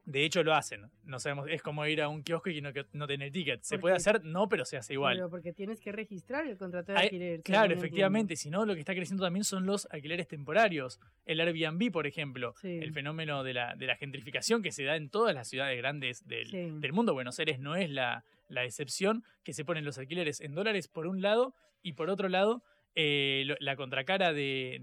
[0.06, 0.92] De hecho lo hacen.
[1.06, 3.64] No sabemos, es como ir a un kiosco y no, no tener ticket.
[3.64, 4.24] ¿Se puede hacer?
[4.26, 5.16] No, pero se hace igual.
[5.16, 7.42] Pero porque tienes que registrar el contrato de alquiler.
[7.42, 8.36] claro, efectivamente.
[8.36, 11.00] Si no, lo que está creciendo también son los alquileres temporarios.
[11.26, 12.54] El Airbnb, por ejemplo.
[12.64, 16.28] El fenómeno de la, de la gentrificación que se da en todas las ciudades grandes
[16.28, 17.14] del, del mundo.
[17.14, 21.08] Buenos Aires no es la, la excepción, que se ponen los alquileres en dólares por
[21.08, 22.62] un lado y por otro lado
[22.96, 24.80] eh, la contracara de,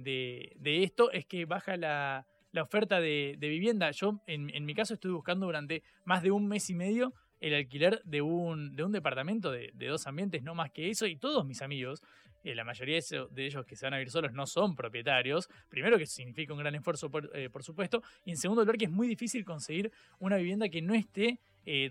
[0.59, 2.27] de, esto es que baja la,
[2.61, 3.90] oferta de, vivienda.
[3.92, 7.55] Yo, en, en, mi caso, estuve buscando durante más de un mes y medio el
[7.55, 11.46] alquiler de un, de un departamento de, dos ambientes, no más que eso, y todos
[11.46, 12.03] mis amigos,
[12.42, 12.99] eh, la mayoría
[13.31, 15.49] de ellos que se van a vivir solos no son propietarios.
[15.68, 18.87] Primero, que significa un gran esfuerzo, por, eh, por supuesto, y en segundo lugar, que
[18.87, 21.38] es muy difícil conseguir una vivienda que no esté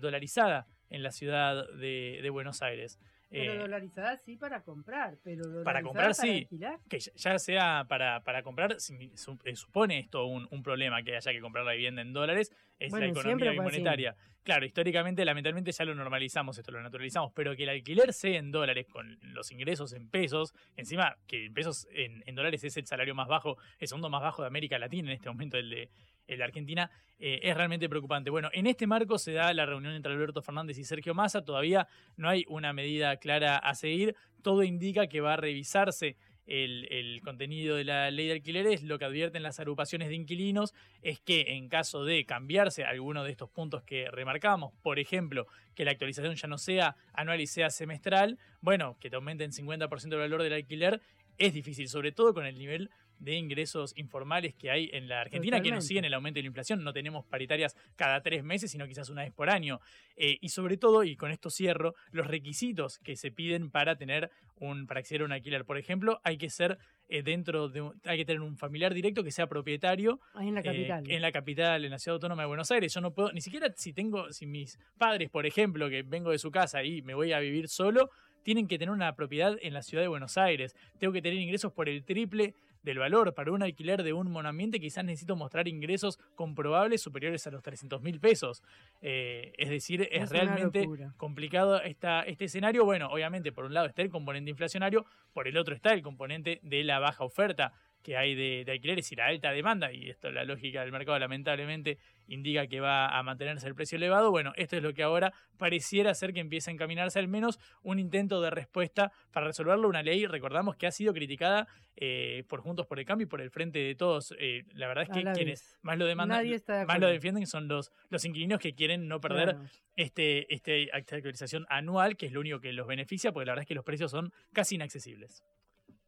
[0.02, 2.98] dolarizada en la ciudad de, de Buenos Aires.
[3.30, 6.48] Pero eh, dolarizada sí para comprar, pero para comprar sí,
[6.88, 11.40] que ya sea para, para comprar, eh, supone esto un, un, problema que haya que
[11.40, 14.16] comprar la vivienda en dólares, es la economía monetaria.
[14.42, 18.50] Claro, históricamente, lamentablemente ya lo normalizamos, esto lo naturalizamos, pero que el alquiler sea en
[18.50, 22.86] dólares con los ingresos en pesos, encima que en pesos en, en dólares es el
[22.86, 25.90] salario más bajo, el segundo más bajo de América Latina en este momento, el de,
[26.38, 28.30] la Argentina, eh, es realmente preocupante.
[28.30, 31.88] Bueno, en este marco se da la reunión entre Alberto Fernández y Sergio Massa, todavía
[32.16, 36.16] no hay una medida clara a seguir, todo indica que va a revisarse
[36.50, 41.20] el, contenido de la ley de alquileres, lo que advierten las agrupaciones de inquilinos es
[41.20, 45.92] que en caso de cambiarse alguno de estos puntos que remarcamos, por ejemplo, que la
[45.92, 50.42] actualización ya no sea anual y sea semestral, bueno, que te aumenten 50% el valor
[50.42, 51.00] del alquiler,
[51.38, 52.90] es difícil, sobre todo con el nivel
[53.20, 56.48] de ingresos informales que hay en la Argentina, que nos siguen el aumento de la
[56.48, 56.82] inflación.
[56.82, 59.80] No tenemos paritarias cada tres meses, sino quizás una vez por año.
[60.16, 64.30] Eh, y sobre todo, y con esto cierro, los requisitos que se piden para tener
[64.56, 65.64] un, para acceder a un alquiler.
[65.64, 66.78] Por ejemplo, hay que ser
[67.08, 70.20] eh, dentro de hay que tener un familiar directo que sea propietario.
[70.38, 71.10] en la capital.
[71.10, 72.94] en la capital, en la ciudad autónoma de Buenos Aires.
[72.94, 76.38] Yo no puedo, ni siquiera si tengo, si mis padres, por ejemplo, que vengo de
[76.38, 78.10] su casa y me voy a vivir solo,
[78.42, 80.74] tienen que tener una propiedad en la ciudad de Buenos Aires.
[80.98, 83.34] Tengo que tener ingresos por el triple del valor.
[83.34, 88.02] Para un alquiler de un monoambiente quizás necesito mostrar ingresos comprobables superiores a los 300
[88.02, 88.62] mil pesos.
[89.02, 92.84] Eh, es decir, es, realmente complicado esta, este escenario.
[92.84, 96.60] Bueno, obviamente por un lado está el componente inflacionario, por el otro está el componente
[96.62, 100.44] de la baja oferta que hay de, alquileres y la alta demanda, y esto la
[100.44, 104.82] lógica del mercado lamentablemente indica que va a mantenerse el precio elevado, bueno, esto es
[104.82, 109.12] lo que ahora pareciera ser que empieza a encaminarse al menos un intento de respuesta
[109.32, 113.26] para resolverlo, una ley, recordamos que ha sido criticada eh, por Juntos por el Cambio
[113.26, 116.46] y por el Frente de Todos, eh, la verdad es que quienes más lo demandan,
[116.86, 119.56] más lo defienden son los, los inquilinos que quieren no perder
[119.96, 123.68] este, este actualización anual, que es lo único que los beneficia, porque la verdad es
[123.68, 125.44] que los precios son casi inaccesibles.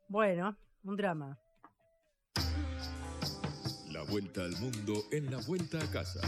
[0.08, 1.38] Bueno, un drama.
[4.02, 6.20] La vuelta al mundo en la vuelta a casa.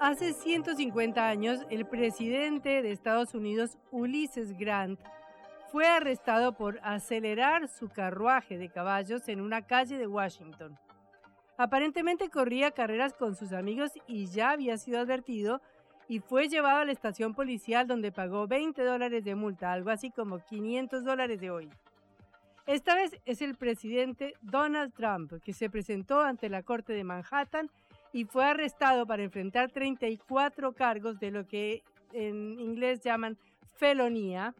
[0.00, 5.00] Hace 150 años, el presidente de Estados Unidos, Ulysses Grant,
[5.72, 10.78] fue arrestado por acelerar su carruaje de caballos en una calle de Washington.
[11.56, 15.60] Aparentemente corría carreras con sus amigos y ya había sido advertido
[16.12, 20.10] y fue llevado a la estación policial donde pagó 20 dólares de multa, algo así
[20.10, 21.70] como 500 dólares de hoy.
[22.66, 27.70] Esta vez es el presidente Donald Trump que se presentó ante la Corte de Manhattan
[28.12, 31.82] y fue arrestado para enfrentar 34 cargos de lo que
[32.12, 33.38] en inglés llaman
[33.78, 34.54] felonía.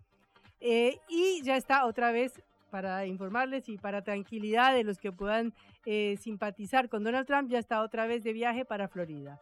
[0.58, 2.32] Eh, y ya está otra vez
[2.70, 5.52] para informarles y para tranquilidad de los que puedan
[5.84, 9.38] eh, simpatizar con Donald Trump, ya está otra vez de viaje para Florida.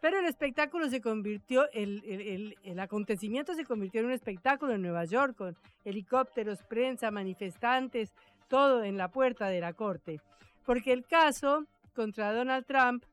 [0.00, 5.04] Pero el espectáculo se convirtió, el, el, acontecimiento se convirtió en un espectáculo en Nueva
[5.04, 8.12] York, con helicópteros, prensa, manifestantes,
[8.48, 10.20] todo en la puerta de la corte.
[10.64, 13.04] Porque el caso contra Donald Trump,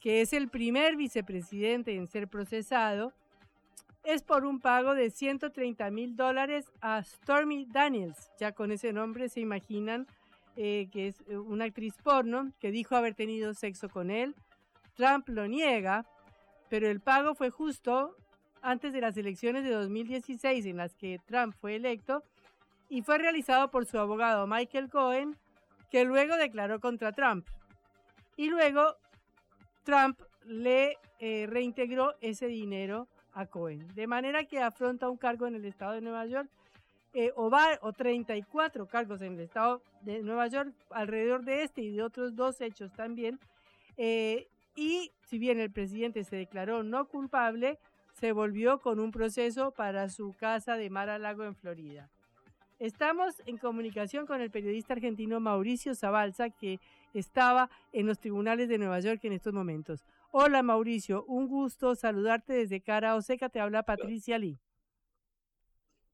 [0.00, 3.12] que es el primer vicepresidente en ser procesado,
[4.04, 8.30] es por un pago de 130 mil dólares a Stormy Daniels.
[8.38, 10.06] Ya con ese nombre se imaginan
[10.56, 14.34] eh, que es eh, una actriz porno que dijo haber tenido sexo con él.
[14.94, 16.04] Trump lo niega,
[16.72, 18.16] pero el pago fue justo
[18.62, 22.24] antes de las elecciones de 2016 en las que Trump fue electo
[22.88, 25.36] y fue realizado por su abogado Michael Cohen,
[25.90, 27.46] que luego declaró contra Trump.
[28.38, 28.96] Y luego
[29.84, 33.86] Trump le eh, reintegró ese dinero a Cohen.
[33.94, 36.48] De manera que afronta un cargo en el estado de Nueva York
[37.12, 41.82] eh, o, va, o 34 cargos en el estado de Nueva York alrededor de este
[41.82, 43.38] y de otros dos hechos también.
[43.98, 47.78] Eh, y si bien el presidente se declaró no culpable,
[48.12, 52.10] se volvió con un proceso para su casa de Mar a Lago en Florida.
[52.78, 56.80] Estamos en comunicación con el periodista argentino Mauricio Zabalza, que
[57.14, 60.04] estaba en los tribunales de Nueva York en estos momentos.
[60.32, 64.58] Hola Mauricio, un gusto saludarte desde Cara Oseca, te habla Patricia Lee.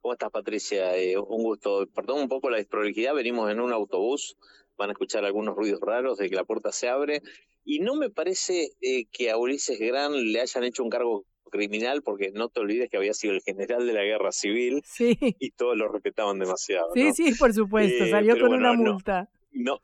[0.00, 0.96] ¿Cómo estás Patricia?
[0.96, 1.86] Eh, un gusto.
[1.94, 4.36] Perdón un poco la desprolijidad, venimos en un autobús,
[4.76, 7.22] van a escuchar algunos ruidos raros de que la puerta se abre
[7.68, 12.00] y no me parece eh, que a Ulises Gran le hayan hecho un cargo criminal
[12.02, 15.76] porque no te olvides que había sido el general de la guerra civil y todos
[15.76, 16.88] lo respetaban demasiado.
[16.94, 19.28] Sí, sí, por supuesto, eh, salió con una multa.
[19.52, 19.82] no,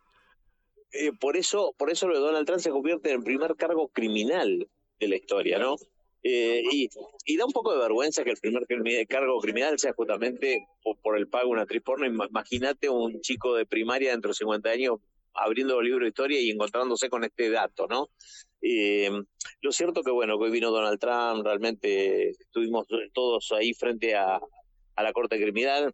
[0.93, 3.89] eh, por eso, por eso lo de Donald Trump se convierte en el primer cargo
[3.89, 4.67] criminal
[4.99, 5.77] de la historia, ¿no?
[6.23, 8.67] Eh, y, da un poco de vergüenza que el primer
[9.07, 10.67] cargo criminal sea justamente
[11.03, 12.07] por, el pago de una actriz porno.
[12.07, 15.01] Imagínate un chico de primaria dentro de 50 años
[15.35, 18.11] abriendo el libro de historia y encontrándose con este dato, ¿no?
[18.63, 19.11] Eh,
[19.61, 24.41] lo cierto que, bueno, que hoy vino Donald Trump, realmente estuvimos todos ahí frente a,
[24.97, 25.93] la Corte Criminal.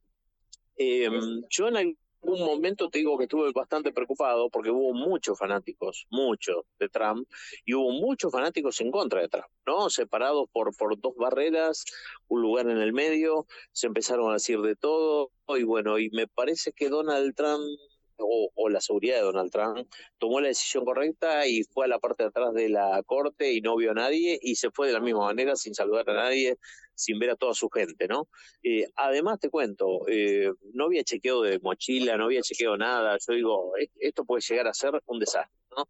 [0.76, 1.09] Eh,
[1.49, 6.64] yo en un momento te digo que estuve bastante preocupado porque hubo muchos fanáticos, muchos
[6.78, 7.26] de Trump,
[7.64, 9.88] y hubo muchos fanáticos en contra de Trump, ¿no?
[9.91, 11.84] Separados por, por dos barreras,
[12.28, 16.26] un lugar en el medio, se empezaron a decir de todo, y bueno, y me
[16.28, 17.64] parece que Donald Trump
[18.23, 22.23] o, la seguridad de Donald Trump tomó la decisión correcta y fue a la parte
[22.23, 25.01] de atrás de la corte y no vio a nadie y se fue de la
[25.01, 26.57] misma manera sin saludar a nadie,
[26.95, 28.29] sin ver a toda su gente, ¿no?
[28.62, 33.35] Eh, además te cuento, eh, no había chequeo de mochila, no había chequeo nada, yo
[33.35, 35.89] digo, esto puede llegar a ser un desastre, ¿no?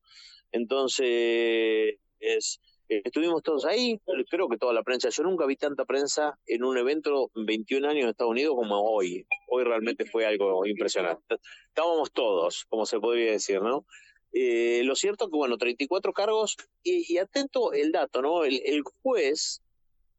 [0.53, 2.61] Entonces, es,
[2.91, 6.77] estuvimos todos ahí, creo que toda la prensa, yo nunca vi tanta prensa en un
[6.77, 9.25] evento 21 años en Estados Unidos como hoy.
[9.49, 11.37] Hoy realmente fue algo impresionante.
[11.69, 13.87] Estábamos todos, como se podría decir, ¿no?
[14.33, 18.45] Eh, lo cierto que, bueno, 34 cargos y, atento el dato, ¿no?
[18.45, 19.63] El, juez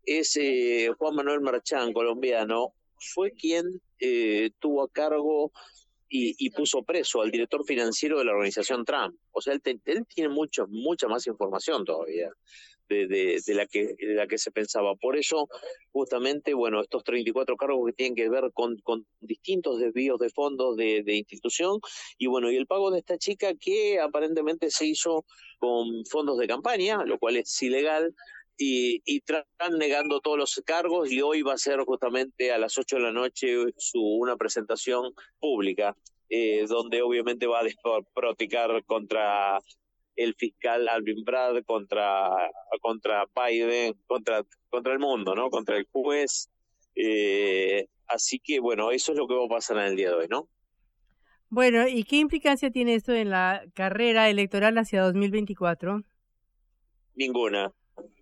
[0.06, 5.52] es eh, Juan Manuel Marchán, colombiano, fue quien eh, tuvo a cargo
[6.14, 9.16] y, puso preso al director financiero de la organización Trump.
[9.32, 9.62] O sea, él,
[10.08, 12.30] tiene mucho, mucha más información todavía
[12.90, 13.08] de,
[13.46, 14.96] de, la que, de la que se pensaba.
[14.96, 15.48] Por eso,
[15.92, 20.76] justamente, bueno, estos 34 cargos que tienen que ver con, con distintos desvíos de fondos
[20.76, 21.80] de, de institución
[22.18, 25.26] y bueno, y el pago de esta chica que aparentemente se hizo
[25.60, 28.14] con fondos de campaña, lo cual es ilegal,
[28.58, 32.78] y, y están negando todos los cargos y hoy va a ser justamente a las
[32.78, 35.96] 8 de la noche su, una presentación pública,
[36.30, 37.64] eh, donde obviamente va a
[38.04, 39.60] desproticar contra
[40.16, 42.30] el fiscal Alvin Brad, contra,
[42.82, 45.50] contra Biden, contra, contra el mundo, ¿no?
[45.50, 46.50] Contra el juez.
[46.96, 50.16] Eh, así que bueno, eso es lo que va a pasar en el día de
[50.16, 50.48] hoy, ¿no?
[51.50, 56.02] Bueno, ¿y qué implicancia tiene esto en la carrera electoral hacia 2024?
[57.16, 57.74] Ninguna.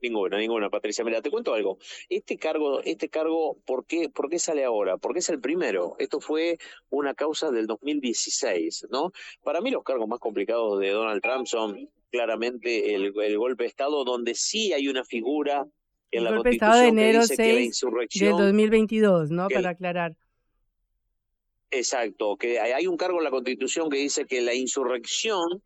[0.02, 1.04] Ninguna, ninguna, Patricia.
[1.04, 1.78] Mira, te cuento algo.
[2.10, 4.98] Este cargo, este cargo, ¿por qué, ¿por qué sale ahora?
[4.98, 5.96] Porque es el primero.
[6.00, 6.58] Esto fue
[6.90, 9.12] una causa del 2016, ¿no?
[9.44, 14.04] Para mí los cargos más complicados de Donald Trump son claramente el, golpe de Estado,
[14.04, 15.68] donde sí hay una figura
[16.12, 18.38] en la golpe Constitución de enero que dice que la insurrección...
[18.38, 19.48] Del 2022, ¿no?
[19.48, 20.16] Para aclarar.
[21.72, 25.62] Exacto, que hay un cargo en la Constitución que dice que la insurrección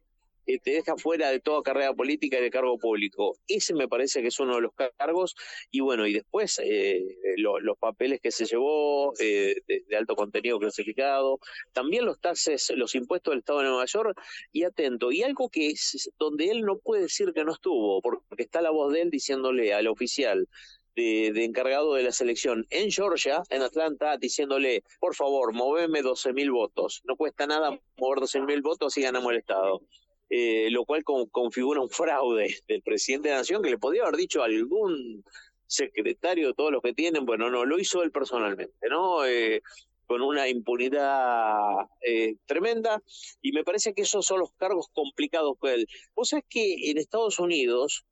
[0.46, 3.38] eh, te deja fuera de toda carrera política y de cargo público.
[3.48, 5.36] Ese me parece que es uno de los cargos.
[5.72, 7.02] Y bueno, y después eh,
[7.38, 11.40] los papeles que se llevó de, de, alto contenido clasificado,
[11.72, 14.20] también los taxes, los impuestos del Estado de Nueva York,
[14.52, 15.12] y atento.
[15.12, 18.72] Y algo que es donde él no puede decir que no estuvo, porque está la
[18.72, 20.48] voz de él diciéndole al oficial,
[20.96, 26.52] de, encargado de la selección en Georgia, en Atlanta, diciéndole, por favor, moveme 12 mil
[26.52, 27.02] votos.
[27.06, 29.82] No cuesta nada mover 12 mil votos y ganamos el Estado.
[30.30, 34.16] Eh, lo cual configura un fraude del presidente de la Nación que le podría haber
[34.16, 35.24] dicho a algún
[35.68, 39.26] secretario de todos los que tienen, bueno, no, lo hizo él personalmente, ¿no?
[39.26, 39.62] Eh,
[40.06, 43.02] con una impunidad eh, tremenda,
[43.42, 45.88] y me parece que esos son los cargos complicados con él.
[46.16, 48.06] Vos sabés que en Estados Unidos,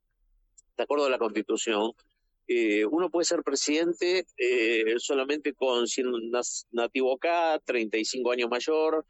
[0.78, 1.94] de acuerdo a la Constitución,
[2.48, 6.18] eh, uno puede ser presidente eh, solamente con siendo
[6.72, 9.06] nativo acá, 35 años mayor,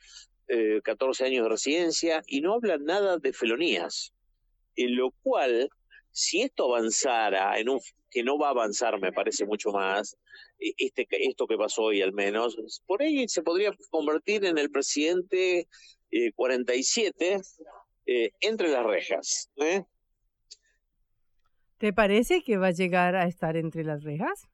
[0.83, 4.13] 14 años de residencia, y no hablan nada de felonías.
[4.75, 5.69] En lo cual,
[6.11, 7.79] si esto avanzara, en un,
[8.09, 10.17] que no va a avanzar, me parece mucho más,
[10.59, 14.69] e, este, esto que pasó hoy al menos, por ahí se podría convertir en el
[14.69, 15.67] presidente
[16.35, 17.39] 47
[18.41, 19.49] entre las rejas.
[19.57, 19.83] ¿eh?
[21.77, 24.50] ¿Te parece que va a llegar a estar entre las rejas?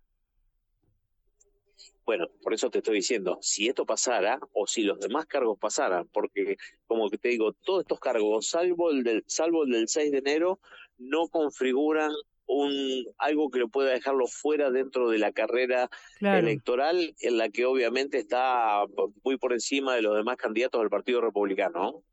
[2.07, 6.07] Bueno, por eso te estoy diciendo, si esto pasara o si los demás cargos pasaran,
[6.13, 6.55] porque
[6.85, 10.61] como te digo, todos estos cargos, salvo el del, salvo el del 6 de enero,
[10.97, 12.13] no configuran
[12.45, 15.89] un algo que lo pueda dejarlo fuera dentro de la carrera
[16.21, 18.85] electoral, en la que obviamente está
[19.25, 22.03] muy por encima de los demás candidatos del Partido Republicano.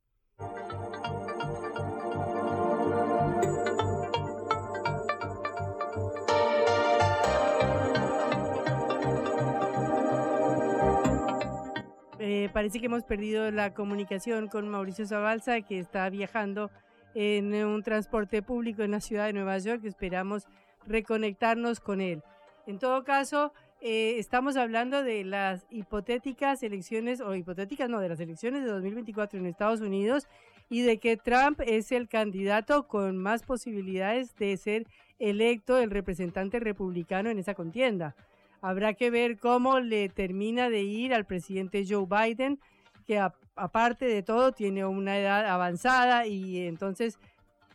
[12.37, 16.69] Eh, parece que hemos perdido la comunicación con Mauricio Zabalza, que está viajando
[17.15, 19.85] en un transporte público en la ciudad de Nueva York.
[19.85, 20.49] Esperamos
[20.85, 22.25] reconectarnos con él.
[22.67, 28.19] En todo caso, eh, estamos hablando de las hipotéticas elecciones, o hipotéticas no, de las
[28.19, 30.27] elecciones de 2024 en Estados Unidos
[30.69, 34.89] y de que Trump es el candidato con más posibilidades de ser
[35.21, 38.17] electo el representante republicano en esa contienda.
[38.65, 42.59] Habrá que ver cómo le termina de ir al presidente Joe Biden,
[43.07, 43.19] que
[43.57, 47.19] aparte de todo tiene una edad avanzada y entonces,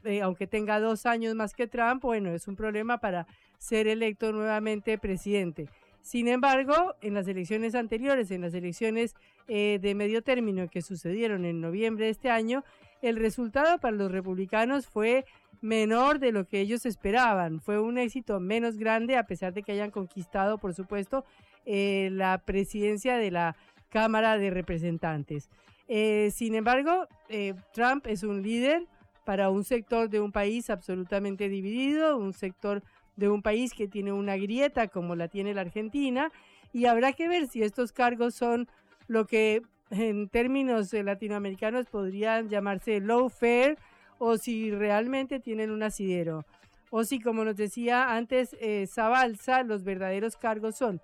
[0.03, 3.27] eh, aunque tenga dos años más que Trump, bueno, es un problema para
[3.59, 5.69] ser electo nuevamente presidente.
[6.01, 9.13] Sin embargo, en las elecciones anteriores, en las elecciones
[9.47, 12.63] eh, de medio término que sucedieron en noviembre de este año,
[13.03, 15.23] el resultado para los republicanos fue
[15.61, 17.59] menor de lo que ellos esperaban.
[17.59, 21.25] Fue un éxito menos grande, a pesar de que hayan conquistado, por supuesto,
[21.65, 23.55] eh, la presidencia de la
[23.89, 25.49] Cámara de Representantes.
[25.87, 28.85] Eh, sin embargo, eh, Trump es un líder
[29.25, 32.83] para un sector de un país absolutamente dividido, un sector
[33.15, 36.31] de un país que tiene una grieta como la tiene la Argentina,
[36.71, 38.67] y habrá que ver si estos cargos son
[39.07, 43.77] lo que en términos latinoamericanos podrían llamarse low fare
[44.19, 46.45] o si realmente tienen un asidero.
[46.91, 51.01] O si, como nos decía antes eh, Zabalza, los verdaderos cargos son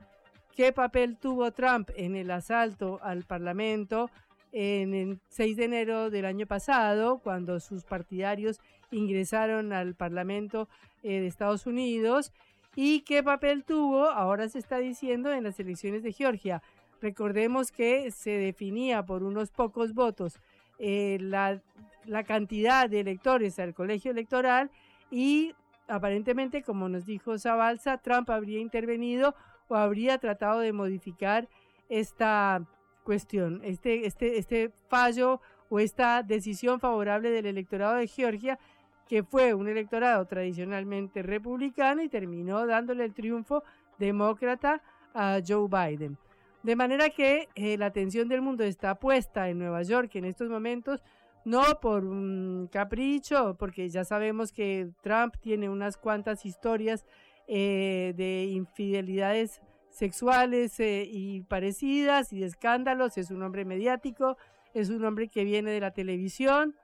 [0.55, 4.09] qué papel tuvo Trump en el asalto al Parlamento
[4.57, 10.70] en el 6 de enero del año pasado, cuando sus partidarios ingresaron al Parlamento
[11.03, 12.32] eh, de Estados Unidos,
[12.74, 16.61] y qué papel tuvo, ahora se está diciendo, en las elecciones de Georgia.
[17.01, 20.39] Recordemos que se definía por unos pocos votos
[20.80, 21.61] eh, la
[22.08, 24.72] la cantidad de electores al colegio electoral
[25.12, 25.53] y
[25.88, 29.36] aparentemente, como nos dijo Zabalza, Trump habría intervenido
[29.68, 31.47] o habría tratado de modificar
[31.89, 32.64] esta
[33.03, 38.60] cuestión, este, este, este fallo o esta decisión favorable del electorado de Georgia,
[39.08, 43.64] que fue un electorado tradicionalmente republicano y terminó dándole el triunfo
[43.99, 44.82] demócrata
[45.14, 46.18] a Joe Biden.
[46.64, 50.49] De manera que eh, la atención del mundo está puesta en Nueva York en estos
[50.49, 51.03] momentos
[51.46, 57.06] no por un capricho, porque ya sabemos que Trump tiene unas cuantas historias
[57.48, 64.38] eh, de infidelidades sexuales eh, y parecidas y de escándalos, es un hombre mediático,
[64.74, 66.76] es un hombre que viene de la televisión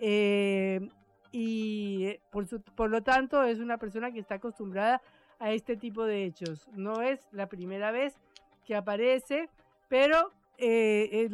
[0.00, 0.88] eh,
[1.32, 5.02] y por, por lo tanto es una persona que está acostumbrada
[5.40, 6.68] a este tipo de hechos.
[6.72, 8.14] No es la primera vez
[8.64, 9.50] que aparece,
[9.88, 11.28] pero eh,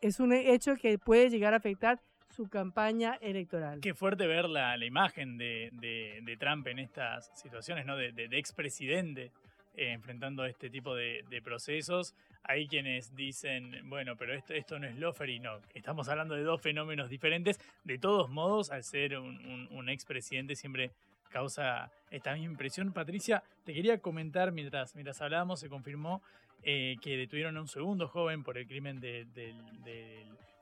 [0.00, 3.80] es, un hecho que puede llegar a afectar su campaña electoral.
[3.80, 7.96] Qué fuerte ver la, la imagen de, de, Trump en estas situaciones, ¿no?
[7.96, 9.32] De, de, expresidente
[9.74, 12.14] eh, enfrentando este tipo de, procesos.
[12.42, 16.42] hay quienes dicen, bueno, pero esto, esto no es Lofer y no, estamos hablando de
[16.42, 17.58] dos fenómenos diferentes.
[17.84, 20.92] De todos modos, al ser un, un, expresidente siempre
[21.30, 22.92] causa esta misma impresión.
[22.92, 26.22] Patricia, te quería comentar, mientras, mientras hablábamos, se confirmó
[26.62, 29.26] eh, que detuvieron a un segundo joven por el crimen del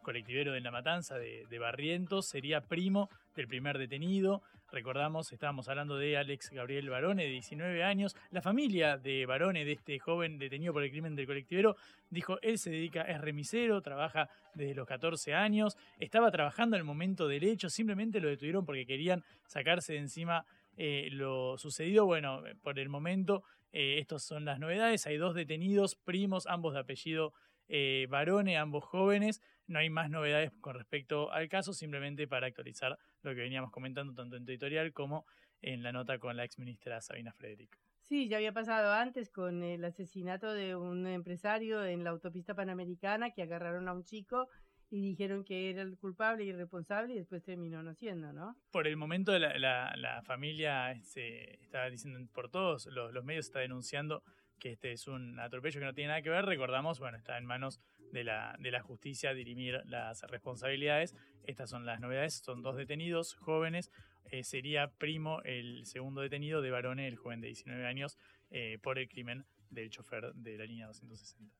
[0.09, 4.43] colectivero de La Matanza de, Barrientos, sería primo del primer detenido.
[4.73, 8.17] Recordamos, estábamos hablando de Alex Gabriel Barone, de 19 años.
[8.31, 11.77] La familia de Barone, de este joven detenido por el crimen del colectivero,
[12.09, 17.29] dijo, él se dedica, es remisero, trabaja desde los 14 años, estaba trabajando el momento
[17.29, 20.47] del hecho, simplemente lo detuvieron porque querían sacarse de encima
[20.79, 22.07] eh, lo sucedido.
[22.07, 23.43] Bueno, por el momento,
[23.73, 25.07] eh, estas son las novedades.
[25.07, 27.33] Hay dos detenidos, primos, ambos de apellido
[27.69, 29.41] eh, Barone, ambos jóvenes.
[29.67, 34.15] No hay más novedades con respecto al caso, simplemente para actualizar lo que veníamos comentando
[34.15, 35.27] tanto en editorial como
[35.61, 37.79] en la nota con la ex ministra Sabina Frederick.
[38.09, 43.33] Sí, ya había pasado antes con el asesinato de un empresario en la autopista panamericana
[43.33, 44.49] que agarraron a un chico
[44.91, 48.57] y dijeron que era el culpable y responsable y después terminó no siendo, ¿no?
[48.71, 49.59] Por el momento la,
[49.97, 54.23] la, familia se está diciendo por todos los, los medios está denunciando
[54.59, 57.47] que este es un atropello que no tiene nada que ver, recordamos, bueno, está en
[57.47, 57.81] manos
[58.13, 61.15] de la, de la justicia dirimir las responsabilidades.
[61.45, 63.91] Estas son las novedades, son dos detenidos jóvenes.
[64.31, 68.19] Eh, sería primo el segundo detenido de Barone, el joven de 19 años,
[68.51, 71.55] eh, por el crimen del chofer de la línea 260.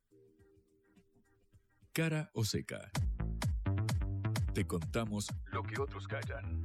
[1.99, 2.93] Cara o seca.
[4.55, 6.63] Te contamos lo que otros callan.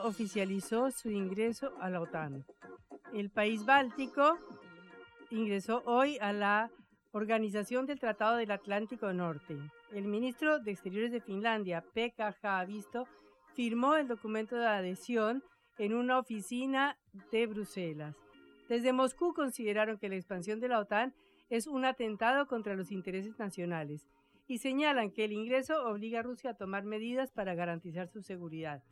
[0.00, 2.44] Oficializó su ingreso a la OTAN.
[3.12, 4.38] El país báltico
[5.30, 6.70] ingresó hoy a la
[7.12, 9.56] Organización del Tratado del Atlántico Norte.
[9.92, 13.06] El ministro de Exteriores de Finlandia, Pekka Haavisto,
[13.54, 15.42] firmó el documento de adhesión
[15.78, 16.96] en una oficina
[17.30, 18.16] de Bruselas.
[18.68, 21.14] Desde Moscú consideraron que la expansión de la OTAN
[21.50, 24.08] es un atentado contra los intereses nacionales
[24.46, 28.82] y señalan que el ingreso obliga a Rusia a tomar medidas para garantizar su seguridad.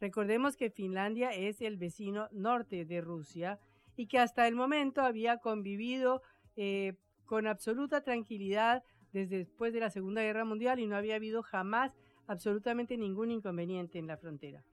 [0.00, 3.58] Recordemos que Finlandia es el vecino norte de Rusia
[3.96, 6.22] y que hasta el momento había convivido
[6.56, 6.94] eh,
[7.26, 8.82] con absoluta tranquilidad
[9.12, 11.92] desde después de la Segunda Guerra Mundial y no había habido jamás
[12.26, 14.64] absolutamente ningún inconveniente en la frontera.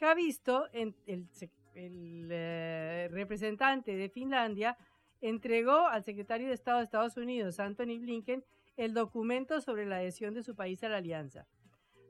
[0.00, 4.76] Javisto, el, el eh, representante de Finlandia,
[5.20, 8.44] entregó al secretario de Estado de Estados Unidos, Anthony Blinken,
[8.76, 11.46] el documento sobre la adhesión de su país a la alianza.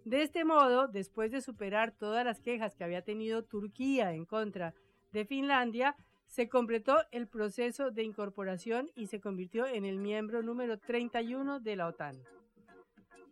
[0.04, 4.74] De este modo, después de superar todas las quejas que había tenido Turquía en contra
[5.12, 5.96] de Finlandia,
[6.26, 11.76] se completó el proceso de incorporación y se convirtió en el miembro número 31 de
[11.76, 12.16] la OTAN.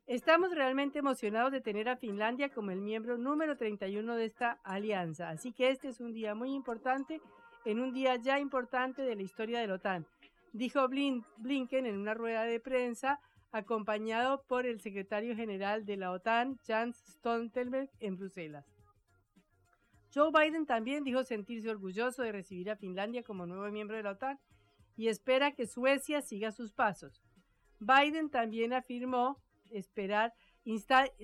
[0.06, 5.28] Estamos realmente emocionados de tener a Finlandia como el miembro número 31 de esta alianza,
[5.28, 7.20] así que este es un día muy importante,
[7.66, 10.06] en un día ya importante de la historia de la OTAN,
[10.52, 13.20] dijo Blinken en una rueda de prensa
[13.52, 18.66] acompañado por el secretario general de la OTAN, Jens Stoltenberg, en Bruselas.
[20.12, 24.12] Joe Biden también dijo sentirse orgulloso de recibir a Finlandia como nuevo miembro de la
[24.12, 24.38] OTAN
[24.96, 27.22] y espera que Suecia siga sus pasos.
[27.78, 29.38] Biden también afirmó
[29.70, 30.34] esperar,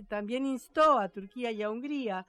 [0.08, 2.26] también instó a Turquía y a Hungría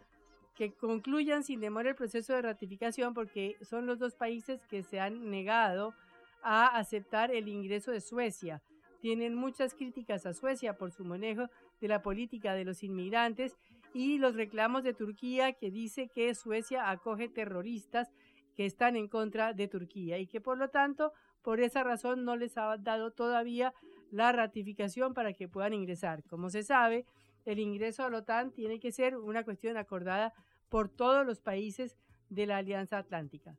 [0.55, 4.99] que concluyan sin demora el proceso de ratificación porque son los dos países que se
[4.99, 5.93] han negado
[6.41, 8.61] a aceptar el ingreso de Suecia
[8.99, 11.47] tienen muchas críticas a Suecia por su manejo
[11.79, 13.57] de la política de los inmigrantes
[13.93, 18.11] y los reclamos de Turquía que dice que Suecia acoge terroristas
[18.55, 22.35] que están en contra de Turquía y que por lo tanto por esa razón no
[22.35, 23.73] les ha dado todavía
[24.11, 26.23] la ratificación para que puedan ingresar.
[26.23, 27.05] Como se sabe,
[27.45, 30.33] el ingreso a la OTAN tiene que ser una cuestión acordada
[30.67, 31.97] por todos los países
[32.29, 33.55] de la Alianza Atlántica.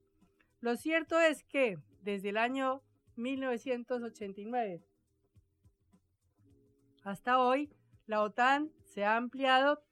[0.60, 2.82] Lo cierto es que desde el año
[3.16, 4.82] 1989
[7.02, 7.70] hasta hoy,
[8.06, 9.82] la OTAN se ha ampliado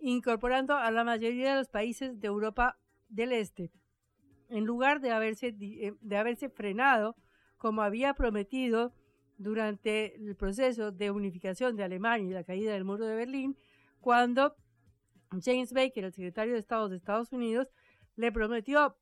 [0.00, 3.72] incorporando a la mayoría de los países de Europa del Este,
[4.48, 7.16] en lugar de haberse, eh, de haberse frenado
[7.56, 8.92] como había prometido
[9.38, 13.56] durante el proceso de unificación de Alemania y la caída del muro de Berlín,
[14.00, 14.54] cuando
[15.42, 17.68] James Baker, el secretario de Estado de Estados Unidos,
[18.14, 18.96] le prometió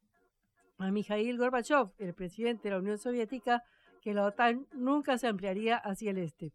[0.79, 3.63] a Mikhail Gorbachev, el presidente de la Unión Soviética,
[4.05, 6.53] que la OTAN nunca se ampliaría hacia el este.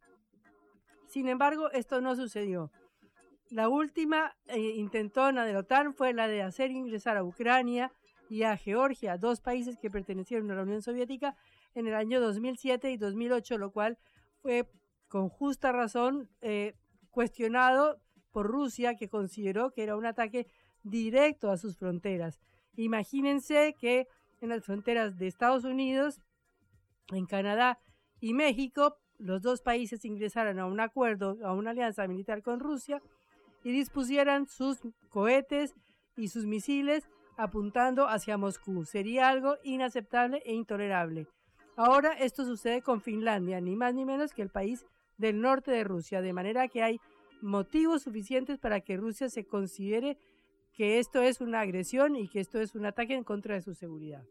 [1.07, 2.71] Sin embargo, esto no sucedió.
[3.49, 7.91] La última eh, intentona de la OTAN fue la de hacer ingresar a Ucrania
[8.29, 11.35] y a Georgia, dos países que pertenecieron a la Unión Soviética,
[11.73, 13.97] en el año 2007 y 2008, lo cual
[14.43, 14.69] fue
[15.07, 16.75] con justa razón eh,
[17.09, 17.99] cuestionado
[18.31, 20.45] por Rusia, que consideró que era un ataque
[20.83, 22.39] directo a sus fronteras.
[22.75, 24.07] Imagínense que
[24.39, 26.21] en las fronteras de Estados Unidos,
[27.11, 27.79] en Canadá
[28.19, 33.01] y México, los dos países ingresaran a un acuerdo, a una alianza militar con Rusia
[33.63, 34.79] y dispusieran sus
[35.09, 35.75] cohetes
[36.15, 38.85] y sus misiles apuntando hacia Moscú.
[38.85, 41.27] Sería algo inaceptable e intolerable.
[41.75, 44.85] Ahora esto sucede con Finlandia, ni más ni menos que el país
[45.17, 46.99] del norte de Rusia, de manera que hay
[47.41, 50.17] motivos suficientes para que Rusia se considere
[50.73, 53.73] que esto es una agresión y que esto es un ataque en contra de su
[53.73, 54.23] seguridad.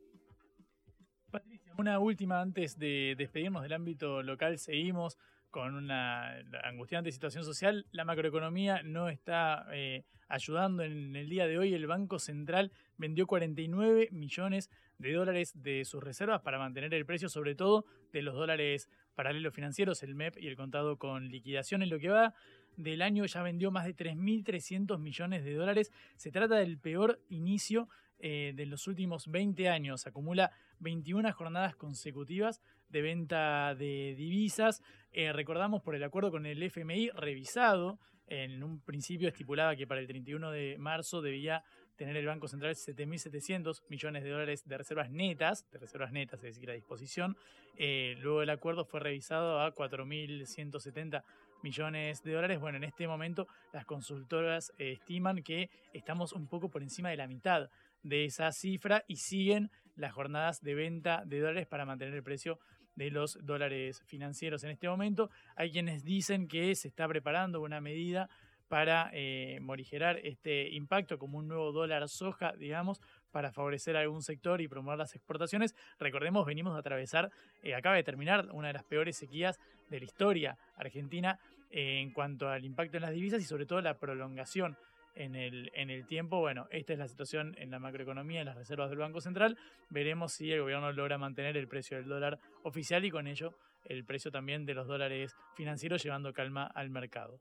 [1.79, 4.59] Una última antes de despedirnos del ámbito local.
[4.59, 5.17] Seguimos
[5.53, 7.87] con una angustiante situación social.
[7.93, 11.75] La macroeconomía no está eh, ayudando en el día de hoy.
[11.75, 17.29] El Banco Central vendió 49 millones de dólares de sus reservas para mantener el precio,
[17.29, 21.83] sobre todo de los dólares paralelos financieros, el MEP y el contado con liquidación.
[21.83, 22.35] En lo que va
[22.77, 25.93] del año ya vendió más de 3.300 millones de dólares.
[26.17, 30.09] Se trata del peor inicio eh, de los últimos 20 años.
[30.09, 30.51] Acumula
[30.81, 34.83] 21 jornadas consecutivas de venta de divisas.
[35.13, 37.99] Eh, recordamos por el acuerdo con el FMI revisado.
[38.27, 41.65] En un principio estipulaba que para el 31 de marzo debía
[41.97, 46.55] tener el Banco Central 7.700 millones de dólares de reservas netas, de reservas netas, es
[46.55, 47.37] decir, a disposición.
[47.77, 51.25] Eh, luego el acuerdo fue revisado a 4.170
[51.63, 52.61] millones de dólares.
[52.61, 57.27] Bueno, en este momento las consultoras estiman que estamos un poco por encima de la
[57.27, 57.69] mitad
[58.03, 62.59] de esa cifra y siguen las jornadas de venta de dólares para mantener el precio
[62.95, 65.31] de los dólares financieros en este momento.
[65.55, 68.31] Hay quienes dicen que se está preparando una medida
[68.69, 74.61] para eh, morigerar este impacto como un nuevo dólar soja, digamos, para favorecer algún sector
[74.61, 75.75] y promover las exportaciones.
[75.99, 77.31] Recordemos, venimos a atravesar,
[77.63, 81.39] eh, acaba de terminar una de las peores sequías de la historia argentina
[81.71, 84.77] en cuanto al impacto en las divisas y sobre todo la prolongación
[85.15, 86.41] en el, en el tiempo.
[86.41, 89.59] Bueno, esta es la situación en la macroeconomía, en las reservas del Banco Central.
[89.91, 93.55] Veremos si el gobierno logra mantener el precio del dólar oficial y con ello
[93.85, 97.41] el precio también de los dólares financieros llevando calma al mercado.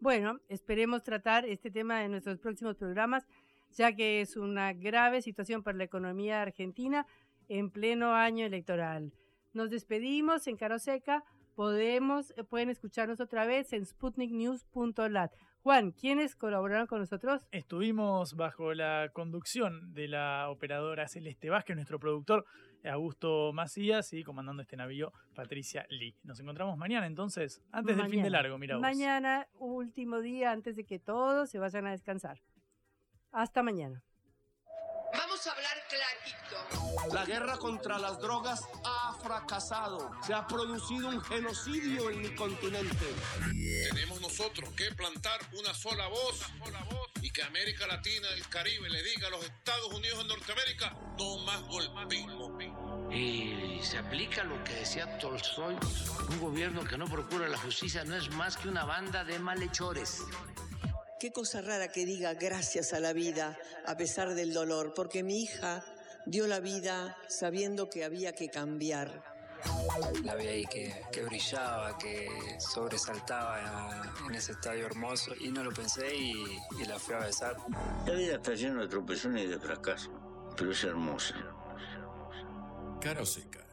[0.00, 3.26] Bueno, esperemos tratar este tema en nuestros próximos programas,
[3.72, 7.04] ya que es una grave situación para la economía argentina
[7.48, 9.12] en pleno año electoral.
[9.52, 11.24] Nos despedimos en Caroseca.
[11.58, 15.32] Podemos, pueden escucharnos otra vez en sputniknews.lat.
[15.64, 17.42] Juan, ¿quiénes colaboraron con nosotros?
[17.50, 22.44] Estuvimos bajo la conducción de la operadora Celeste Vázquez, nuestro productor
[22.84, 26.14] Augusto Macías y comandando este navío Patricia Lee.
[26.22, 30.84] Nos encontramos mañana entonces, antes del fin de largo, mira Mañana, último día antes de
[30.84, 32.40] que todos se vayan a descansar.
[33.32, 34.04] Hasta mañana.
[35.12, 36.47] Vamos a hablar clarito.
[37.12, 40.10] La guerra contra las drogas ha fracasado.
[40.26, 43.06] Se ha producido un genocidio en mi continente.
[43.90, 46.40] Tenemos nosotros que plantar una sola voz,
[47.22, 51.38] y que América Latina, el Caribe, le diga a los Estados Unidos de Norteamérica, no
[51.38, 52.58] más golpismo.
[53.10, 55.76] Y se aplica lo que decía Tolstoy,
[56.30, 60.22] un gobierno que no procura la justicia no es más que una banda de malhechores.
[61.18, 65.42] Qué cosa rara que diga gracias a la vida a pesar del dolor, porque mi
[65.42, 65.84] hija
[66.28, 69.24] dio la vida sabiendo que había que cambiar.
[70.24, 72.28] La vi ahí que, brillaba, que
[72.60, 77.56] sobresaltaba en ese estadio hermoso y no lo pensé y, y la fui a besar.
[78.06, 80.12] La vida está llena de tropezones y de fracasos,
[80.56, 81.34] pero es hermosa.
[83.00, 83.67] Cara seca